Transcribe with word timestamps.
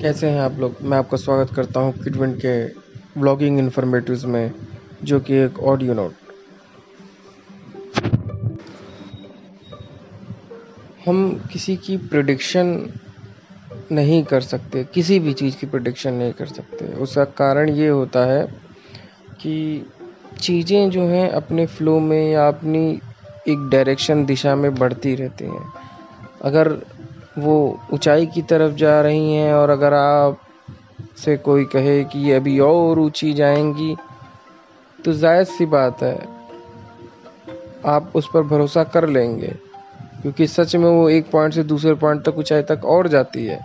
कैसे 0.00 0.28
हैं 0.30 0.40
आप 0.40 0.58
लोग? 0.58 0.76
मैं 0.82 0.98
आपका 0.98 1.16
स्वागत 1.16 1.52
करता 1.54 1.80
हूँ 1.80 1.92
किडविंड 1.92 2.36
के 2.36 2.64
ब्लॉगिंग 3.20 3.58
इन्फॉर्मेटिव्स 3.58 4.24
में, 4.24 4.52
जो 5.04 5.20
कि 5.20 5.34
एक 5.34 5.58
ऑडियो 5.60 5.94
नोट 5.94 6.14
हम 11.06 11.48
किसी 11.52 11.76
की 11.76 11.96
प्रिडिक्शन 11.96 12.90
नहीं 13.92 14.22
कर 14.24 14.40
सकते, 14.40 14.84
किसी 14.84 15.18
भी 15.18 15.32
चीज़ 15.32 15.56
की 15.56 15.66
प्रिडिक्शन 15.66 16.14
नहीं 16.14 16.32
कर 16.32 16.46
सकते। 16.46 16.86
उसका 16.86 17.24
कारण 17.24 17.70
ये 17.70 17.88
होता 17.88 18.24
है 18.24 18.46
कि 19.40 19.86
चीज़ें 20.40 20.90
जो 20.90 21.06
हैं 21.06 21.28
अपने 21.30 21.66
फ्लो 21.66 21.98
में 22.00 22.30
या 22.30 22.48
अपनी 22.48 23.00
एक 23.48 23.68
डायरेक्शन 23.68 24.24
दिशा 24.24 24.54
में 24.56 24.74
बढ़ती 24.74 25.14
रहती 25.14 25.44
हैं। 25.44 25.72
अगर 26.42 26.95
वो 27.38 27.56
ऊंचाई 27.92 28.26
की 28.26 28.42
तरफ़ 28.42 28.74
जा 28.74 29.00
रही 29.00 29.32
हैं 29.34 29.52
और 29.54 29.70
अगर 29.70 29.94
आप 29.94 30.40
से 31.18 31.36
कोई 31.38 31.64
कहे 31.64 32.02
कि 32.04 32.18
ये 32.18 32.34
अभी 32.34 32.58
और 32.60 32.98
ऊँची 32.98 33.32
जाएँगी 33.34 33.94
तो 34.98 35.12
जायज़ 35.12 35.48
सी 35.48 35.66
बात 35.66 36.02
है, 36.02 36.16
आप 37.86 38.12
उस 38.14 38.28
पर 38.34 38.42
भरोसा 38.42 38.84
कर 38.84 39.08
लेंगे, 39.08 39.48
क्योंकि 40.22 40.46
सच 40.46 40.74
में 40.76 40.88
वो 40.90 41.08
एक 41.10 41.30
पॉइंट 41.30 41.54
से 41.54 41.62
दूसरे 41.64 41.94
पॉइंट 41.94 42.24
तक 42.24 42.38
ऊंचाई 42.38 42.62
तक 42.62 42.84
और 42.84 43.08
जाती 43.08 43.44
है। 43.46 43.60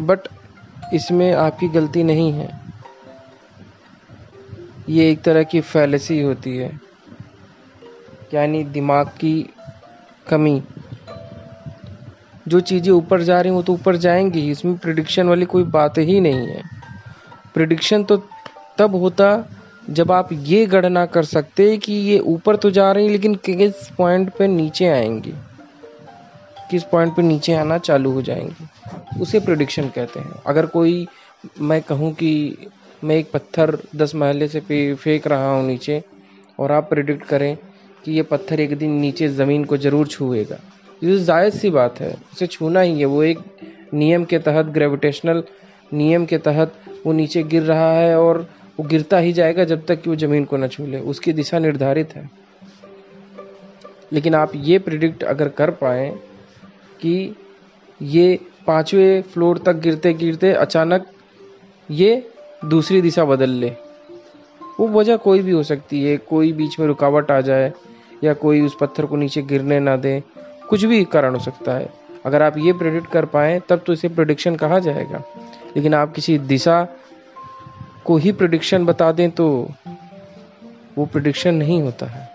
बट 0.00 0.28
इसमें 0.94 1.32
आपकी 1.32 1.68
गलती 1.68 2.02
नहीं 2.02 2.32
है। 2.32 2.48
ये 4.88 5.10
एक 5.10 5.22
तरह 5.22 5.42
की 5.42 5.60
फैलेसी 5.62 6.20
होती 6.22 6.56
है, 6.56 6.70
यानी 8.34 8.62
दिमाग 8.64 9.08
की 9.20 9.34
कमी। 10.26 10.62
जो 12.48 12.60
चीज़ें 12.60 12.92
ऊपर 12.92 13.22
जा 13.22 13.40
रही 13.40 13.50
हैं, 13.50 13.56
वो 13.56 13.62
तो 13.62 13.72
ऊपर 13.72 13.96
जाएँगी 13.96 14.50
इसमें 14.50 14.76
प्रिडिक्शन 14.76 15.28
वाली 15.28 15.44
कोई 15.46 15.62
बात 15.72 15.98
ही 15.98 16.20
नहीं 16.20 16.46
है। 16.48 16.62
प्रिडिक्शन 17.54 18.04
तो 18.04 18.16
तब 18.78 18.94
होता 18.94 19.44
जब 19.90 20.12
आप 20.12 20.28
ये 20.32 20.64
गणना 20.66 21.04
कर 21.06 21.24
सकते 21.24 21.76
कि 21.76 21.92
ये 21.92 22.18
ऊपर 22.18 22.56
तो 22.56 22.70
जा 22.70 22.90
रही 22.92 23.08
लेकिन 23.08 23.34
किस 23.34 23.88
पॉइंट 23.98 24.30
पे 24.30 24.46
नीचे 24.48 24.88
आएँगी? 24.88 25.34
किस 26.70 26.84
पॉइंट 26.84 27.14
पे 27.16 27.22
नीचे 27.22 27.54
आना 27.54 27.78
चालू 27.78 28.10
हो 28.10 28.22
जाएँगी? 28.22 28.66
उसे 29.20 29.40
प्रिडिक्शन 29.40 29.88
कहते 29.88 30.20
हैं। 30.20 30.42
अगर 30.46 30.66
कोई, 30.66 31.06
मैं 31.60 31.80
कहूँ 31.82 32.12
कि 32.12 32.56
मैं 33.04 33.16
एक 33.16 33.30
पत्थर 33.32 33.78
दस 33.96 34.14
महले 34.14 34.48
से 34.48 34.60
फेंक 34.94 35.26
रहा 35.26 35.50
हूँ 35.50 35.66
नीचे, 35.66 36.02
और 36.58 36.72
आप 36.72 36.88
प्रिडिक्ट 36.90 37.24
करें 37.24 37.56
कि 38.04 38.12
ये 38.12 38.22
पत्थर 38.22 38.60
एक 38.60 38.76
दिन 38.78 38.90
नीचे 38.90 39.28
ज़मीन 39.28 39.64
को 39.64 39.76
ज़रूर 39.76 40.06
छुएगा। 40.06 40.58
ये 41.02 41.18
तो 41.18 41.24
जायज़ 41.24 41.54
सी 41.54 41.70
बात 41.70 42.00
है। 42.00 42.12
उसे 42.32 42.46
छूना 42.46 42.80
ही 42.80 42.98
है। 42.98 43.04
वो 43.04 43.22
एक 43.22 43.38
नियम 43.94 44.24
के 44.24 44.38
तहत 44.38 44.66
ग्रेविटेशनल 44.66 45.42
नियम 45.92 46.26
के 46.26 46.38
तहत 46.38 46.74
वो 47.06 47.12
नीचे 47.12 47.42
गिर 47.42 47.62
रहा 47.62 47.92
है 47.92 48.18
और 48.18 48.48
वो 48.80 48.86
गिरता 48.86 49.18
ही 49.18 49.32
जाएगा 49.32 49.64
जब 49.64 49.84
तक 49.86 50.02
कि 50.02 50.10
वो 50.10 50.16
ज़मीन 50.16 50.44
को 50.44 50.56
न 50.56 50.68
छू 50.68 50.86
ले 50.86 51.00
उसकी 51.00 51.32
दिशा 51.32 51.58
निर्धारित 51.58 52.14
है। 52.16 52.30
लेकिन 54.12 54.34
आप 54.34 54.52
ये 54.54 54.78
प्रिडिक्ट 54.78 55.22
अगर 55.22 55.48
कर 55.48 55.70
पाए 55.70 56.18
कि 57.00 57.36
ये 58.02 58.38
पाँचवें 58.66 59.22
फ्लोर 59.22 59.58
तक 59.58 59.72
गिरते 59.72 60.12
गिरते 60.14 60.52
अचानक 60.52 61.06
ये 61.90 62.28
दूसरी 62.64 63.00
दिशा 63.00 63.24
बदल 63.24 63.50
ले। 63.50 63.72
वो 64.80 64.88
वजह 64.88 65.16
कोई 65.16 65.40
भी 65.40 65.50
हो 65.50 65.62
सकती 65.62 66.02
है। 66.04 66.16
कोई 66.16 66.52
बीच 66.52 66.78
में 66.80 66.86
रुकावट 66.86 67.30
आ 67.30 67.40
जाए 67.40 67.72
या 68.24 68.34
कोई 68.34 68.60
उस 68.60 68.76
पत्थर 68.80 69.06
को 69.06 69.16
नीचे 69.16 69.42
गिरने 69.42 69.80
ना 69.80 69.96
दे। 69.96 70.22
कुछ 70.68 70.84
भी 70.84 71.04
कारण 71.04 71.34
हो 71.34 71.40
सकता 71.40 71.74
है। 71.74 71.88
अगर 72.26 72.42
आप 72.42 72.58
ये 72.58 72.72
प्रेडिक्ट 72.72 73.10
कर 73.10 73.24
पाए, 73.24 73.60
तब 73.68 73.82
तो 73.86 73.92
इसे 73.92 74.08
प्रोडिक्शन 74.08 74.56
कहा 74.56 74.78
जाएगा। 74.78 75.22
लेकिन 75.76 75.94
आप 75.94 76.12
किसी 76.12 76.38
दिशा 76.38 76.88
को 78.04 78.16
ही 78.16 78.32
प्रोडिक्शन 78.32 78.84
बता 78.84 79.12
दें 79.12 79.30
तो 79.30 79.68
वो 80.98 81.06
प्रोडिक्शन 81.06 81.54
नहीं 81.54 81.82
होता 81.82 82.06
है। 82.06 82.32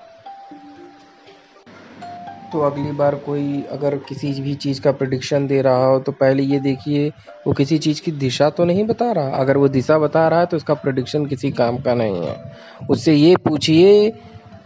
तो 2.51 2.59
अगली 2.59 2.91
बार 2.91 3.16
कोई 3.16 3.63
अगर 3.72 3.97
किसी 3.97 4.31
भी 4.41 4.53
चीज़ 4.56 4.81
का 4.81 4.91
प्रोडिक्शन 4.91 5.47
दे 5.47 5.62
रहा 5.62 5.85
हो 5.85 6.00
तो 6.00 6.12
पहले 6.12 6.44
ये 6.44 6.59
देखिए, 6.59 7.09
वो 7.47 7.53
किसी 7.53 7.78
चीज़ 7.78 8.01
की 8.01 8.12
दिशा 8.12 8.50
तो 8.50 8.66
नहीं 8.66 8.84
बता 8.84 9.12
रहा। 9.12 9.29
अगर 9.29 9.57
वो 9.57 9.68
दिशा 9.68 9.97
बता 9.97 10.28
रहा 10.28 10.39
है 10.39 10.45
तो 10.45 10.57
उसका 10.57 10.73
प्रोडिक्शन 10.73 11.25
किसी 11.25 11.51
काम 11.51 11.78
का 11.78 11.94
नहीं 11.94 12.25
है। 12.25 12.51
उससे 12.89 13.13
ये 13.13 13.35
पूछिए 13.35 14.13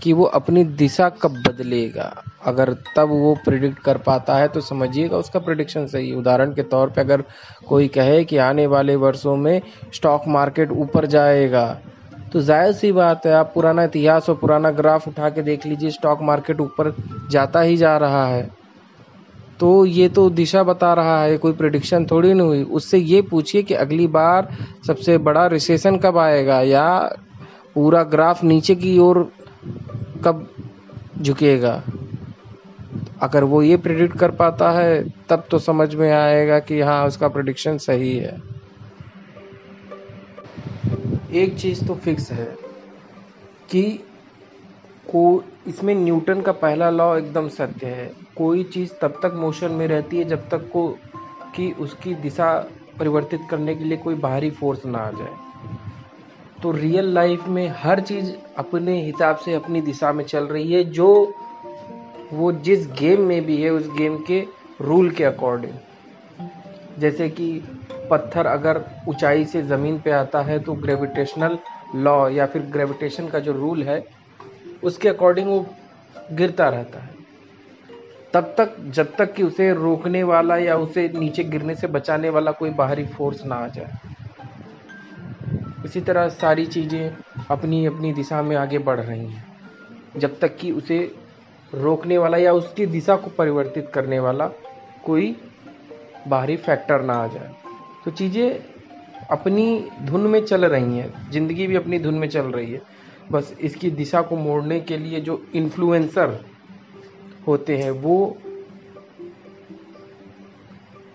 कि 0.01 0.13
वो 0.13 0.23
अपनी 0.23 0.63
दिशा 0.63 1.09
कब 1.09 1.43
बदलेगा। 1.47 2.23
अगर 2.45 2.73
तब 2.95 3.09
वो 3.11 3.33
प्रिडिक्ट 3.45 3.79
कर 3.79 3.97
पाता 3.97 4.35
है 4.35 4.47
तो 4.47 4.61
समझिएगा 4.61 5.17
उसका 5.17 5.39
प्रिडिक्शन 5.39 5.85
सही 5.87 6.13
उदाहरण 6.15 6.53
के 6.53 6.63
तौर 6.65 6.89
पे 6.89 7.01
अगर 7.01 7.23
कोई 7.67 7.87
कहे 7.89 8.23
कि 8.23 8.37
आने 8.39 8.67
वाले 8.67 8.95
वर्षों 8.97 9.35
में 9.37 9.61
स्टॉक 9.93 10.27
मार्केट 10.29 10.71
ऊपर 10.73 11.05
जाएगा 11.07 11.65
तो 12.33 12.41
ज़ाहिर 12.41 12.71
सी 12.73 12.91
बात 12.91 13.25
है, 13.25 13.33
आप 13.33 13.51
पुराना 13.53 13.83
इतिहास 13.83 14.29
और 14.29 14.35
पुराना 14.35 14.71
ग्राफ 14.73 15.07
उठा 15.07 15.29
के 15.29 15.41
देख 15.41 15.65
लीजिए 15.65 15.89
स्टॉक 15.91 16.21
मार्केट 16.23 16.61
ऊपर 16.61 16.93
जाता 17.31 17.61
ही 17.61 17.75
जा 17.77 17.95
रहा 17.97 18.25
है। 18.27 18.49
तो 19.59 19.85
ये 19.85 20.07
तो 20.09 20.29
दिशा 20.31 20.63
बता 20.63 20.93
रहा 20.93 21.21
है, 21.23 21.37
कोई 21.37 21.53
प्रिडिक्शन 21.53 22.05
थोड़ी 22.05 22.33
नहीं 22.33 22.47
हुई। 22.47 22.63
उससे 22.71 22.97
ये 22.97 23.21
पूछिए 23.23 23.61
कि 23.63 23.73
अगली 23.75 24.07
बार 24.09 24.47
सबसे 24.87 25.17
बड़ा 25.19 25.45
रिसेशन 25.47 25.97
कब 25.97 26.17
आएगा, 26.17 26.59
या 26.61 26.99
पूरा 27.75 28.03
ग्राफ 28.05 28.43
नीचे 28.43 28.75
की 28.75 28.97
ओर 28.99 29.21
कब 30.25 30.47
झुकेगा। 31.21 31.81
अगर 33.21 33.43
वो 33.43 33.61
ये 33.61 33.77
प्रिडिक्ट 33.77 34.17
कर 34.17 34.31
पाता 34.31 34.71
है, 34.71 35.09
तब 35.29 35.43
तो 35.51 35.59
समझ 35.59 35.95
में 35.95 36.11
आएगा 36.11 36.59
कि 36.59 36.81
हाँ 36.81 37.07
उसका 37.07 37.27
प्रडिक्शन 37.27 37.77
सही 37.77 38.17
है। 38.17 38.41
एक 41.33 41.57
चीज़ 41.59 41.85
तो 41.85 41.95
फिक्स 41.95 42.31
है 42.31 42.55
कि 43.69 43.83
को, 45.09 45.43
इसमें 45.67 45.95
न्यूटन 45.95 46.41
का 46.41 46.51
पहला 46.51 46.89
लॉ 46.89 47.17
एकदम 47.17 47.47
सत्य 47.47 47.87
है। 47.87 48.11
कोई 48.35 48.63
चीज़ 48.63 48.91
तब 49.01 49.19
तक 49.23 49.33
मोशन 49.35 49.71
में 49.71 49.87
रहती 49.87 50.17
है 50.17 50.23
जब 50.23 50.49
तक 50.49 50.69
को, 50.73 50.87
कि 51.55 51.71
उसकी 51.71 52.13
दिशा 52.15 52.53
परिवर्तित 52.99 53.41
करने 53.49 53.75
के 53.75 53.83
लिए 53.83 53.97
कोई 53.97 54.15
बाहरी 54.15 54.49
फोर्स 54.51 54.85
ना 54.85 54.97
आ 54.97 55.11
जाए। 55.11 55.35
तो 56.63 56.71
रियल 56.71 57.13
लाइफ 57.13 57.47
में 57.47 57.67
हर 57.77 57.99
चीज़ 58.01 58.31
अपने 58.57 59.05
हिसाब 59.05 59.35
से 59.35 59.53
अपनी 59.53 59.81
दिशा 59.81 60.13
में 60.13 60.23
चल 60.25 60.43
रही 60.43 60.71
है, 60.71 60.83
जो 60.83 61.33
वो 62.33 62.51
जिस 62.51 62.87
गेम 62.87 63.21
में 63.21 63.45
भी 63.45 63.61
है, 63.61 63.69
उस 63.69 63.87
गेम 63.97 64.17
के 64.17 64.45
रूल 64.81 65.09
के 65.11 65.23
अकॉर्डिंग 65.23 65.73
जैसे 66.99 67.29
कि 67.29 67.63
पत्थर 68.09 68.45
अगर 68.45 68.83
ऊंचाई 69.09 69.45
से 69.45 69.61
ज़मीन 69.61 69.99
पे 69.99 70.11
आता 70.11 70.41
है 70.41 70.59
तो 70.59 70.73
ग्रेविटेशनल 70.73 71.57
लॉ 71.95 72.29
या 72.29 72.45
फिर 72.45 72.61
ग्रेविटेशन 72.61 73.27
का 73.27 73.39
जो 73.39 73.51
रूल 73.51 73.83
है, 73.83 74.03
उसके 74.83 75.09
अकॉर्डिंग 75.09 75.47
वो 75.47 75.65
गिरता 76.31 76.69
रहता 76.69 76.99
है. 76.99 77.09
तब 78.33 78.55
तक, 78.57 78.75
जब 78.79 79.15
तक 79.15 79.33
कि 79.33 79.43
उसे 79.43 79.73
रोकने 79.73 80.23
वाला 80.23 80.57
या 80.57 80.75
उसे 80.75 81.11
नीचे 81.15 81.43
गिरने 81.43 81.75
से 81.75 81.87
बचाने 81.87 82.29
वाला 82.29 82.51
कोई 82.51 82.69
बाहरी 82.69 83.05
फोर्स 83.05 83.45
ना 83.45 83.55
आ 83.55 83.67
जाए. 83.67 83.91
इसी 85.85 86.01
तरह 86.01 86.29
सारी 86.29 86.65
चीज़ें 86.65 87.17
अपनी 87.49 87.85
अपनी 87.85 88.13
दिशा 88.13 88.41
में 88.41 88.55
आगे 88.55 88.77
बढ़ 88.79 88.99
रही 88.99 89.27
हैं. 89.27 89.45
जब 90.17 90.39
तक 90.39 90.57
कि 90.57 90.71
उसे 90.71 91.15
रोकने 91.73 92.17
वाला 92.17 92.37
या 92.37 92.53
उसकी 92.53 92.85
दिशा 92.85 93.15
को 93.15 93.29
परिवर्तित 93.29 93.89
करने 93.93 94.19
वाला 94.19 94.47
कोई 95.05 95.35
बाहरी 96.27 96.55
फैक्टर 96.57 97.01
ना 97.01 97.13
आ 97.13 97.27
जाए। 97.27 97.49
तो 98.05 98.11
चीज़ें 98.11 98.59
अपनी 99.31 99.65
धुन 100.01 100.27
में 100.27 100.43
चल 100.45 100.65
रही 100.65 100.97
हैं, 100.97 101.31
ज़िंदगी 101.31 101.67
भी 101.67 101.75
अपनी 101.75 101.99
धुन 101.99 102.15
में 102.15 102.27
चल 102.29 102.45
रही 102.45 102.71
है। 102.71 102.81
बस 103.31 103.53
इसकी 103.61 103.89
दिशा 103.91 104.21
को 104.21 104.35
मोड़ने 104.35 104.79
के 104.79 104.97
लिए 104.97 105.19
जो 105.21 105.41
इन्फ्लुएंसर 105.55 106.39
होते 107.47 107.77
हैं, 107.77 107.91
वो 107.91 108.37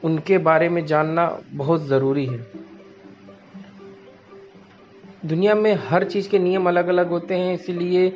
उनके 0.05 0.39
बारे 0.39 0.69
में 0.69 0.85
जानना 0.87 1.27
बहुत 1.53 1.87
ज़रूरी 1.87 2.27
है। 2.27 2.39
दुनिया 5.27 5.55
में 5.55 5.75
हर 5.89 6.05
चीज़ 6.05 6.29
के 6.29 6.39
नियम 6.39 6.69
अलग 6.69 6.89
अलग 6.89 7.09
होते 7.09 7.35
हैं, 7.35 7.55
इसलिए 7.55 8.07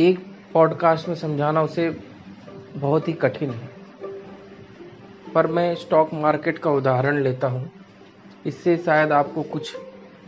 एक 0.00 0.18
पॉडकास्ट 0.54 1.08
में 1.08 1.14
समझाना 1.14 1.62
उसे 1.62 1.88
बहुत 2.76 3.08
ही 3.08 3.12
कठिन 3.12 3.50
है। 3.50 3.68
पर 5.34 5.46
मैं 5.46 5.74
स्टॉक 5.74 6.14
मार्केट 6.14 6.58
का 6.58 6.70
उदाहरण 6.70 7.20
लेता 7.22 7.46
हूँ। 7.46 7.70
इससे 8.46 8.76
शायद 8.76 9.12
आपको 9.12 9.42
कुछ 9.42 9.76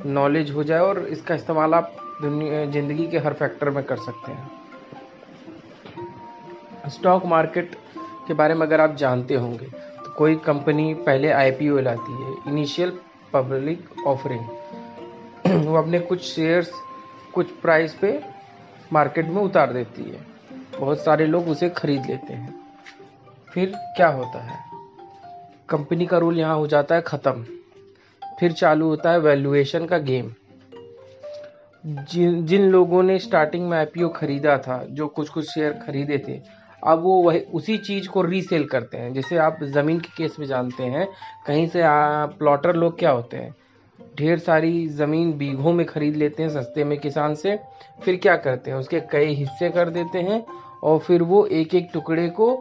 नॉलेज 0.06 0.50
हो 0.50 0.64
जाए 0.64 0.80
और 0.80 0.98
इसका 1.06 1.34
इस्तेमाल 1.34 1.74
आप 1.74 1.96
ज़िंदगी 2.22 3.06
के 3.06 3.19
हर 3.19 3.32
फैक्टर 3.32 3.70
में 3.70 3.82
कर 3.84 3.96
सकते 3.96 4.32
हैं। 4.32 4.50
स्टॉक 6.90 7.24
मार्केट 7.26 7.74
के 8.28 8.34
बारे 8.34 8.54
में 8.54 8.66
अगर 8.66 8.80
आप 8.80 8.94
जानते 8.96 9.34
होंगे 9.34 9.66
तो 9.66 10.14
कोई 10.14 10.36
कंपनी 10.36 10.92
पहले 11.06 11.30
आईपीओ 11.30 11.80
लाती 11.80 12.12
है 12.14 12.34
इनिशियल 12.48 12.92
पब्लिक 13.32 14.06
ऑफरिंग 14.06 14.44
वो 15.66 15.76
अपने 15.76 15.98
कुछ 16.00 16.22
शेयर्स 16.24 16.72
कुछ 17.34 17.50
प्राइस 17.62 17.94
पे 17.94 18.12
मार्केट 18.93 19.27
में 19.27 19.43
उतार 19.43 19.73
देती 19.73 20.03
है। 20.03 20.27
बहुत 20.81 21.05
सारे 21.05 21.27
लोग 21.27 21.49
उसे 21.49 21.69
खरीद 21.71 22.06
लेते 22.06 22.33
हैं। 22.33 22.55
फिर 23.55 23.73
क्या 23.97 24.09
होता 24.09 24.43
है? 24.43 24.59
कंपनी 25.69 26.06
का 26.06 26.19
रूल 26.19 26.39
यहाँ 26.39 26.56
हो 26.56 26.67
जाता 26.67 26.94
है 26.94 27.00
ख़त्म। 27.00 27.44
फिर 28.41 28.53
चालू 28.53 28.87
होता 28.87 29.11
है 29.11 29.19
वैल्यूएशन 29.19 29.87
का 29.87 29.99
गेम 29.99 30.35
जिन 31.87 32.47
जिन 32.47 32.71
लोगों 32.71 33.03
ने 33.03 33.19
स्टार्टिंग 33.19 33.69
में 33.69 33.79
आईपीओ 33.79 34.09
खरीदा 34.09 34.59
था, 34.59 34.85
जो 34.91 35.06
कुछ 35.06 35.29
कुछ 35.29 35.50
शेयर 35.50 35.73
खरीदे 35.73 36.19
थे, 36.29 36.41
अब 36.87 37.03
वो 37.03 37.23
वही, 37.23 37.41
उसी 37.41 37.77
चीज़ 37.79 38.09
को 38.09 38.23
रीसेल 38.23 38.65
करते 38.65 38.99
हैं। 38.99 39.12
जैसे 39.12 39.37
आप 39.37 39.59
ज़मीन 39.65 40.00
के 40.00 40.09
केस 40.17 40.37
में 40.39 40.47
जानते 40.47 40.83
हैं, 40.83 41.09
कहीं 41.47 41.67
से 41.69 41.83
प्लॉटर 42.39 42.77
लोग 42.77 42.99
क्या 42.99 43.11
होते 43.11 43.37
हैं? 43.37 43.55
ढेर 44.19 44.38
सारी 44.38 44.87
ज़मीन 44.88 45.32
बीघों 45.32 45.72
में 45.72 45.84
खरीद 45.87 46.16
लेते 46.16 46.43
हैं 46.43 46.50
सस्ते 46.50 46.84
में 46.84 46.99
किसान 46.99 47.34
से। 47.34 47.58
फिर 48.02 48.16
क्या 48.16 48.37
करते 48.38 48.70
हैं? 48.70 48.78
उसके 48.78 49.00
कई 49.12 49.34
हिस्से 49.34 49.70
कर 49.70 49.90
देते 49.90 50.19
हैं 50.20 50.44
और 50.82 50.99
फिर 50.99 51.22
वो 51.22 51.44
एक 51.46 51.75
एक 51.75 51.88
टुकड़े 51.93 52.28
को 52.31 52.54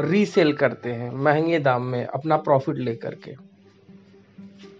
रीसेल 0.00 0.52
करते 0.52 0.92
हैं 0.92 1.10
महँगे 1.14 1.58
दाम 1.58 1.82
में 1.84 2.04
अपना 2.04 2.36
प्रॉफिट 2.38 2.76
लेकर 2.78 3.14
के। 3.24 3.34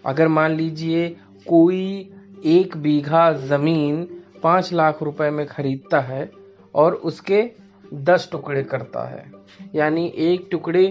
अगर 0.05 0.27
मान 0.29 0.51
लीजिए 0.51 1.07
कोई 1.47 2.09
एक 2.47 2.77
बीघा 2.77 3.31
ज़मीन 3.33 4.03
पाँच 4.43 4.71
लाख 4.73 5.01
रुपए 5.03 5.29
में 5.29 5.45
खरीदता 5.47 5.99
है 6.01 6.29
और 6.75 6.93
उसके 6.95 7.43
दस 7.93 8.27
टुकड़े 8.31 8.63
करता 8.63 9.07
है, 9.09 9.25
यानी 9.75 10.11
एक 10.17 10.47
टुकड़े 10.51 10.85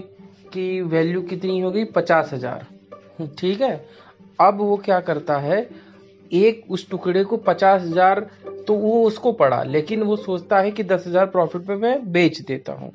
की 0.53 0.81
वैल्यू 0.83 1.21
कितनी 1.21 1.59
होगी 1.59 1.83
पचास 1.85 2.33
हज़ार। 2.33 2.65
ठीक 3.39 3.61
है? 3.61 3.85
अब 4.39 4.57
वो 4.59 4.75
क्या 4.77 4.99
करता 5.01 5.37
है, 5.37 5.67
एक 6.31 6.63
उस 6.69 6.89
टुकड़े 6.89 7.23
को 7.23 7.37
पचास 7.39 7.81
हज़ार 7.81 8.19
तो 8.67 8.73
वो 8.75 9.03
उसको 9.03 9.31
पड़ा 9.33 9.61
लेकिन 9.65 10.03
वो 10.03 10.15
सोचता 10.17 10.59
है 10.59 10.71
कि 10.71 10.83
दस 10.83 11.07
हज़ार 11.07 11.25
प्रॉफिट 11.27 11.61
पे 11.61 11.75
मैं 11.75 12.11
बेच 12.11 12.39
देता 12.41 12.73
हूँ। 12.73 12.91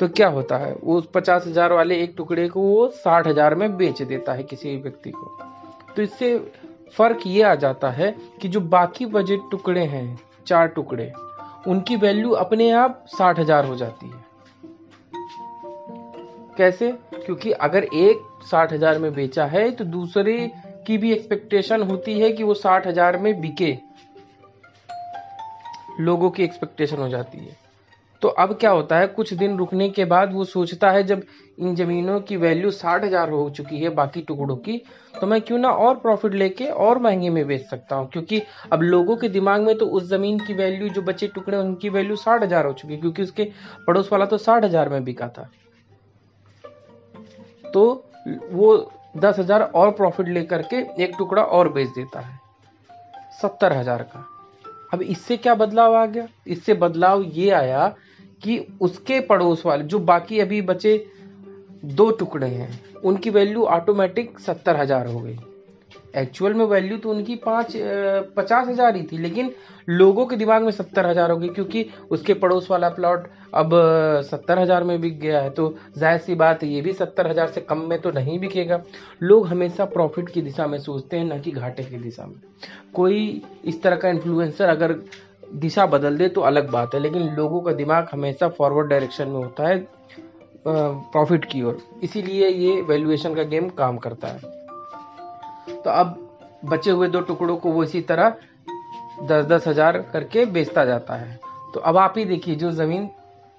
तो 0.00 0.08
क्या 0.08 0.28
होता 0.28 0.56
है, 0.56 0.74
वो 0.74 1.00
पचास 1.14 1.46
हज़ार 1.46 1.72
वाले 1.72 1.96
एक 2.02 2.14
टुकड़े 2.16 2.48
को 2.48 2.60
वो 2.62 2.88
साठ 2.94 3.26
हज़ार 3.26 3.54
में 3.54 3.76
बेच 3.76 4.02
देता 4.02 4.32
है 4.32 4.42
किसी 4.44 4.76
व्यक्ति 4.76 5.10
को। 5.10 5.38
तो 5.96 6.02
इससे 6.02 6.36
फ़र्क 6.96 7.20
ये 7.26 7.42
आ 7.42 7.54
जाता 7.56 7.90
है 7.90 8.14
कि 8.42 8.48
जो 8.48 8.60
बाकी 8.60 9.06
बजट 9.06 9.50
टुकड़े 9.50 9.84
हैं, 9.84 10.18
चार 10.46 10.68
टुकड़े, 10.68 11.12
उनकी 11.68 11.96
वैल्यू 11.96 12.30
अपने 12.32 12.70
आप 12.72 13.04
साठ 13.08 13.38
हज़ार 13.38 13.64
हो 13.64 13.76
जाती 13.76 14.06
है। 14.06 14.22
कैसे? 16.56 16.90
क्योंकि 17.16 17.50
अगर 17.52 17.84
एक 17.84 18.26
साठ 18.42 18.72
हज़ार 18.72 18.98
में 18.98 19.12
बेचा 19.14 19.44
है 19.46 19.70
तो 19.70 19.84
दूसरे 19.86 20.50
की 20.86 20.98
भी 20.98 21.12
एक्सपेक्टेशन 21.12 21.82
होती 21.82 22.18
है 22.20 22.32
कि 22.32 22.42
वो 22.42 22.54
साठ 22.54 22.86
हज़ार 22.86 23.18
में 23.18 23.40
बिके। 23.40 23.76
लोगों 26.00 26.30
की 26.30 26.42
एक्सपेक्टेशन 26.42 26.96
हो 26.96 27.08
जाती 27.08 27.38
है। 27.38 27.56
तो 28.22 28.28
अब 28.30 28.52
क्या 28.60 28.70
होता 28.70 28.98
है, 28.98 29.06
कुछ 29.06 29.32
दिन 29.34 29.56
रुकने 29.58 29.88
के 29.88 30.04
बाद 30.04 30.32
वो 30.32 30.44
सोचता 30.44 30.90
है, 30.90 31.02
जब 31.02 31.22
इन 31.58 31.74
जमीनों 31.74 32.20
की 32.20 32.36
वैल्यू 32.36 32.70
साठ 32.70 33.04
हज़ार 33.04 33.30
हो 33.30 33.48
चुकी 33.50 33.78
है, 33.78 33.88
बाकी 33.90 34.20
टुकड़ों 34.22 34.56
की 34.58 34.80
तो 35.14 35.26
मैं 35.26 35.40
क्यों 35.40 35.58
ना 35.58 35.70
और 35.70 35.94
प्रॉफिट 35.96 36.32
लेके 36.34 36.66
और 36.66 36.98
महँगे 36.98 37.30
में 37.30 37.46
बेच 37.46 37.66
सकता 37.66 37.96
हूँ? 37.96 38.08
क्योंकि 38.10 38.40
अब 38.72 38.82
लोगों 38.82 39.16
के 39.16 39.28
दिमाग 39.28 39.60
में 39.60 39.76
तो 39.78 39.86
उस 39.88 40.08
ज़मीन 40.08 40.38
की 40.38 40.54
वैल्यू 40.54 40.88
जो 40.88 41.02
बचे 41.02 41.26
टुकड़े, 41.28 41.56
उनकी 41.56 41.88
वैल्यू 41.88 42.16
साठ 42.16 42.42
हज़ार 42.42 42.66
हो 42.66 42.72
चुकी 42.72 42.94
है, 42.94 43.00
क्योंकि 43.00 43.22
उसके 43.22 43.50
पड़ोस 43.86 44.08
वाला 44.12 44.26
तो 44.26 44.38
साठ 44.38 44.64
हज़ार 44.64 44.88
में 44.88 45.04
बिका 45.04 45.28
था। 45.28 45.48
तो 47.64 48.04
वो 48.50 48.74
दस 49.14 49.38
हज़ार 49.38 49.62
और 49.62 49.90
प्रॉफिट 49.90 50.28
लेकर 50.28 50.62
के 50.64 50.76
एक 51.04 51.14
टुकड़ा 51.18 51.42
और 51.42 51.68
बेच 51.68 51.88
देता 51.88 52.20
है। 52.20 52.38
सत्तर 53.42 53.72
हज़ार 53.72 54.02
का। 54.04 54.26
अब 54.94 55.02
इससे 55.02 55.36
क्या 55.36 55.54
बदलाव 55.54 55.94
आ 55.94 56.04
गया? 56.06 56.26
इससे 56.46 56.74
बदलाव 56.74 57.22
ये 57.24 57.50
आया 57.50 57.86
कि 58.42 58.58
उसके 58.80 59.20
पड़ोस 59.20 59.64
वाले, 59.66 59.84
जो 59.84 59.98
बाकी 60.00 60.40
अभी 60.40 60.60
बचे 60.62 61.04
दो 61.84 62.10
टुकड़े 62.10 62.46
हैं, 62.46 63.00
उनकी 63.00 63.30
वैल्यू 63.30 63.64
ऑटोमेटिक 63.64 64.38
सत्तर 64.38 64.76
हज़ार 64.76 65.06
हो 65.06 65.20
गई। 65.20 65.38
एक्चुअल 66.16 66.54
में 66.54 66.64
वैल्यू 66.66 66.96
तो 66.98 67.10
उनकी 67.10 67.34
पाँच 67.36 67.72
पचास 68.36 68.68
हज़ार 68.68 68.96
ही 68.96 69.02
थी, 69.02 69.18
लेकिन 69.18 69.52
लोगों 69.88 70.26
के 70.26 70.36
दिमाग 70.36 70.62
में 70.62 70.70
सत्तर 70.72 71.06
हज़ार 71.06 71.30
हो 71.30 71.36
गई, 71.36 71.48
क्योंकि 71.48 71.86
उसके 72.10 72.34
पड़ोस 72.34 72.70
वाला 72.70 72.88
प्लॉट 72.90 73.26
अब 73.54 73.70
सत्तर 74.24 74.58
हज़ार 74.58 74.84
में 74.84 75.00
बिक 75.00 75.18
गया 75.20 75.40
है 75.40 75.50
तो 75.50 75.74
ज़ाहिर 75.98 76.20
सी 76.20 76.34
बात 76.34 76.62
है, 76.62 76.68
ये 76.68 76.80
भी 76.80 76.92
सत्तर 76.92 77.26
हज़ार 77.26 77.48
से 77.48 77.60
कम 77.62 77.78
में 77.80 78.00
तो 78.00 78.10
नहीं 78.12 78.38
बिकेगा। 78.38 78.82
लोग 79.22 79.46
हमेशा 79.46 79.84
प्रॉफिट 79.86 80.28
की 80.28 80.42
दिशा 80.42 80.66
में 80.66 80.78
सोचते 80.80 81.16
हैं, 81.16 81.24
ना 81.24 81.38
कि 81.38 81.50
घाटे 81.50 81.82
की 81.84 81.98
दिशा 81.98 82.26
में। 82.26 82.40
कोई 82.94 83.42
इस 83.64 83.82
तरह 83.82 83.96
का 83.96 84.08
इन्फ्लुएंसर 84.08 84.68
अगर 84.68 84.98
दिशा 85.54 85.86
बदल 85.86 86.16
दे 86.18 86.28
तो 86.28 86.40
अलग 86.42 86.70
बात 86.70 86.94
है, 86.94 87.00
लेकिन 87.00 87.28
लोगों 87.36 87.60
का 87.60 87.72
दिमाग 87.74 88.08
हमेशा 88.12 88.48
फॉरवर्ड 88.50 88.88
डायरेक्शन 88.88 89.28
में 89.28 89.36
होता 89.36 89.68
है 89.68 89.86
प्रॉफिट 90.66 91.44
की 91.44 91.62
ओर। 91.62 91.78
इसीलिए 92.02 92.48
ये 92.48 92.80
वैल्यूएशन 92.82 93.34
का 93.34 93.42
गेम 93.44 93.68
काम 93.70 93.96
करता 93.98 94.28
है। 94.28 94.52
तो 95.66 95.90
अब 95.90 96.20
बचे 96.64 96.90
हुए 96.90 97.08
दो 97.08 97.20
टुकड़ों 97.22 97.56
को 97.56 97.70
वो 97.72 97.84
इसी 97.84 98.00
तरह 98.02 98.36
दस 99.22 99.44
दस 99.46 99.66
हज़ार 99.68 99.98
करके 100.12 100.44
बेचता 100.46 100.84
जाता 100.84 101.14
है। 101.14 101.38
तो 101.74 101.80
अब 101.80 101.96
आप 101.96 102.14
ही 102.18 102.24
देखिए, 102.24 102.54
जो 102.54 102.70
ज़मीन 102.72 103.08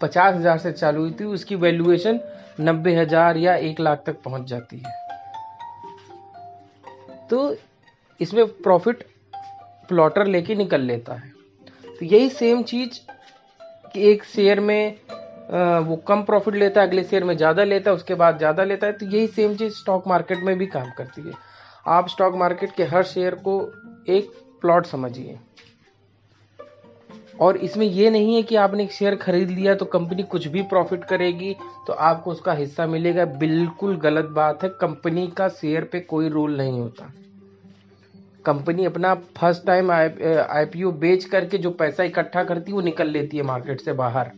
पचास 0.02 0.36
हज़ार 0.36 0.58
से 0.58 0.72
चालू 0.72 1.02
हुई 1.02 1.12
थी, 1.12 1.24
उसकी 1.26 1.56
वैल्यूएशन 1.58 2.20
नब्बे 2.60 2.96
हज़ार 2.96 3.38
या 3.38 3.56
एक 3.56 3.80
लाख 3.80 4.04
तक 4.06 4.22
पहुँच 4.24 4.48
जाती 4.48 4.78
है। 4.78 4.94
तो 7.30 7.56
इसमें 8.20 8.46
प्रॉफिट 8.48 9.04
प्लॉटर 9.90 10.26
लेके 10.28 10.56
निकल 10.56 10.82
लेता 10.84 11.14
है। 11.14 11.34
तो 11.90 12.06
यही 12.06 12.30
सेम 12.32 12.64
चीज़ 12.64 13.00
कि 13.94 14.10
एक 14.12 14.24
शेयर 14.26 14.60
में 14.60 14.96
वो 15.82 15.96
कम 16.08 16.22
प्रॉफिट 16.24 16.56
लेता 16.56 16.82
है, 16.82 16.88
अगले 16.88 17.04
शेयर 17.04 17.24
में 17.24 17.36
ज़्यादा 17.38 17.64
लेता 17.64 17.90
है, 17.90 17.96
उसके 17.96 18.16
बाद 18.16 18.38
ज़्यादा 18.38 18.64
लेता 18.64 18.88
है 18.88 18.94
तो 18.94 19.06
यही 19.08 19.28
सेम 19.30 19.56
चीज़ 19.56 19.74
स्टॉक 19.74 20.08
मार्केट 20.08 20.44
में 20.44 20.58
भी 20.58 20.66
काम 20.68 20.90
करती 20.98 21.22
है। 21.22 21.34
आप 21.86 22.08
स्टॉक 22.10 22.36
मार्केट 22.36 22.72
के 22.72 22.84
हर 22.84 23.04
शेयर 23.04 23.36
को 23.48 23.60
एक 24.10 24.32
प्लॉट 24.62 24.86
समझिए। 24.86 25.38
और 27.42 27.58
इसमें 27.58 27.86
यह 27.86 28.12
नहीं 28.12 28.36
है 28.36 28.42
कि 28.44 28.56
आपने 28.56 28.84
एक 28.84 28.92
शेयर 28.92 29.16
खरीद 29.16 29.50
लिया 29.50 29.74
तो 29.76 29.86
कंपनी 29.86 30.24
कुछ 30.24 30.48
भी 30.48 30.62
प्रॉफिट 30.64 31.04
करेगी 31.04 31.54
तो 31.88 31.94
आपको 31.94 32.32
उसका 32.32 32.54
हिस्सा 32.54 32.86
मिलेगा। 32.88 33.26
बिल्कुल 33.26 33.98
गलत 33.98 34.26
बात 34.26 34.64
है 34.64 34.70
कंपनी 34.82 35.28
का 35.28 35.48
शेयर 35.52 35.84
पे 35.84 36.00
कोई 36.00 36.30
रोल 36.30 36.58
नहीं 36.58 36.80
होता। 36.80 37.12
कंपनी 38.46 38.86
अपना 38.86 39.14
फ़र्स्ट 39.38 39.66
टाइम 39.66 39.92
आईपीओ 39.92 40.92
बेच 40.94 41.26
करके 41.26 41.58
जो 41.58 41.72
पैसा 41.74 42.04
इकट्ठा 42.04 42.44
करती 42.44 42.72
है, 42.72 42.76
वो 42.76 42.82
निकल 42.82 43.08
लेती 43.08 43.38
है 43.38 43.44
मार्केट 43.44 43.82
से 43.82 43.94
बाहर। 43.94 44.32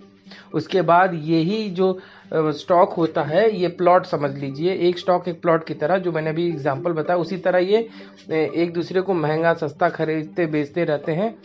उसके 0.54 0.82
बाद 0.84 1.14
यही 1.16 1.70
जो 1.72 1.98
स्टॉक 2.34 2.94
होता 2.94 3.24
है, 3.24 3.50
ये 3.52 3.68
प्लॉट 3.70 4.06
समझ 4.06 4.32
लीजिए। 4.34 4.74
एक 4.88 4.98
स्टॉक 5.00 5.28
एक 5.28 5.42
प्लॉट 5.42 5.66
की 5.66 5.74
तरह, 5.76 5.98
जो 5.98 6.12
मैंने 6.12 6.30
अभी 6.30 6.48
एग्जांपल 6.48 6.94
बताया, 6.94 7.20
उसी 7.20 7.38
तरह 7.38 7.60
ये 7.60 7.78
एक 8.32 8.74
दूसरे 8.74 9.02
को 9.02 9.14
महँगा, 9.16 9.54
सस्ता 9.56 9.90
खरीदते, 9.90 10.46
बेचते 10.48 10.84
रहते 10.86 11.12
हैं 11.14 11.36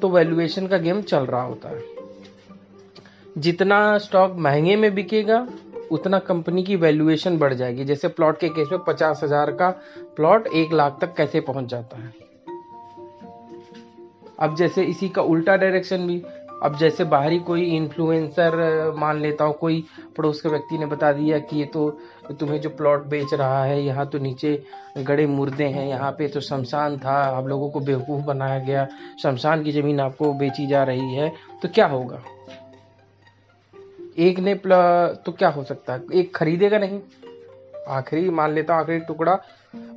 तो 0.00 0.08
वैल्यूएशन 0.08 0.66
का 0.66 0.76
गेम 0.78 1.00
चल 1.02 1.24
रहा 1.24 1.42
होता 1.42 1.68
है। 1.68 1.98
जितना 3.36 3.98
स्टॉक 3.98 4.36
महँगे 4.38 4.76
में 4.76 4.94
बिकेगा, 4.94 5.46
उतना 5.90 6.18
कंपनी 6.20 6.62
की 6.62 6.76
वैल्यूएशन 6.76 7.36
बढ़ 7.38 7.54
जाएगी। 7.54 7.84
जैसे 7.84 8.08
प्लॉट 8.08 8.38
के 8.40 8.48
केस 8.48 8.68
में 8.72 8.80
पचास 8.84 9.20
हज़ार 9.24 9.50
का 9.52 9.70
प्लॉट 10.16 10.46
एक 10.46 10.72
लाख 10.72 10.98
तक 11.00 11.14
कैसे 11.16 11.40
पहुँच 11.40 11.68
जाता 11.68 11.96
है। 11.96 12.12
अब 14.38 14.54
जैसे 14.56 14.82
इसी 14.84 15.08
का 15.08 15.22
उल्टा 15.24 15.56
डायरेक्शन 15.56 16.06
भी 16.06 16.22
अब 16.62 16.76
जैसे 16.76 17.04
बाहरी 17.06 17.38
कोई 17.40 17.64
इन्फ्लुएंसर 17.76 18.92
मान 18.96 19.20
लेता 19.20 19.44
हूँ, 19.44 19.54
कोई 19.54 19.84
पड़ोस 20.16 20.40
के 20.40 20.48
व्यक्ति 20.48 20.78
ने 20.78 20.86
बता 20.86 21.12
दिया 21.12 21.38
कि 21.40 21.58
ये 21.58 21.64
तो 21.66 21.88
तुम्हें 22.30 22.60
जो 22.60 22.70
प्लॉट 22.70 23.06
बेच 23.06 23.32
रहा 23.34 23.62
है, 23.64 23.82
यहाँ 23.82 24.06
तो 24.06 24.18
नीचे 24.18 24.62
गड़े 24.98 25.26
मुर्दे 25.26 25.64
हैं, 25.66 25.86
यहाँ 25.88 26.10
पे 26.12 26.28
तो 26.28 26.40
शमशान 26.40 26.98
था, 26.98 27.12
आप 27.12 27.46
लोगों 27.46 27.70
को 27.70 27.80
बेवकूफ़ 27.80 28.24
बनाया 28.24 28.58
गया, 28.60 28.86
शमशान 29.22 29.62
की 29.64 29.72
ज़मीन 29.72 30.00
आपको 30.00 30.32
बेची 30.34 30.66
जा 30.66 30.82
रही 30.84 31.14
है 31.14 31.32
तो 31.62 31.68
क्या 31.68 31.86
होगा? 31.86 32.22
एक 34.18 34.38
ने 34.38 34.54
तो 34.54 35.32
क्या 35.32 35.48
हो 35.48 35.62
सकता 35.64 35.92
है? 35.92 36.02
एक 36.14 36.34
खरीदेगा 36.36 36.78
नहीं। 36.78 37.00
आखिरी, 37.88 38.30
मान 38.30 38.52
लेता 38.52 38.74
हूँ, 38.74 38.82
आखिरी 38.82 38.98
टुकड़ा 39.00 39.38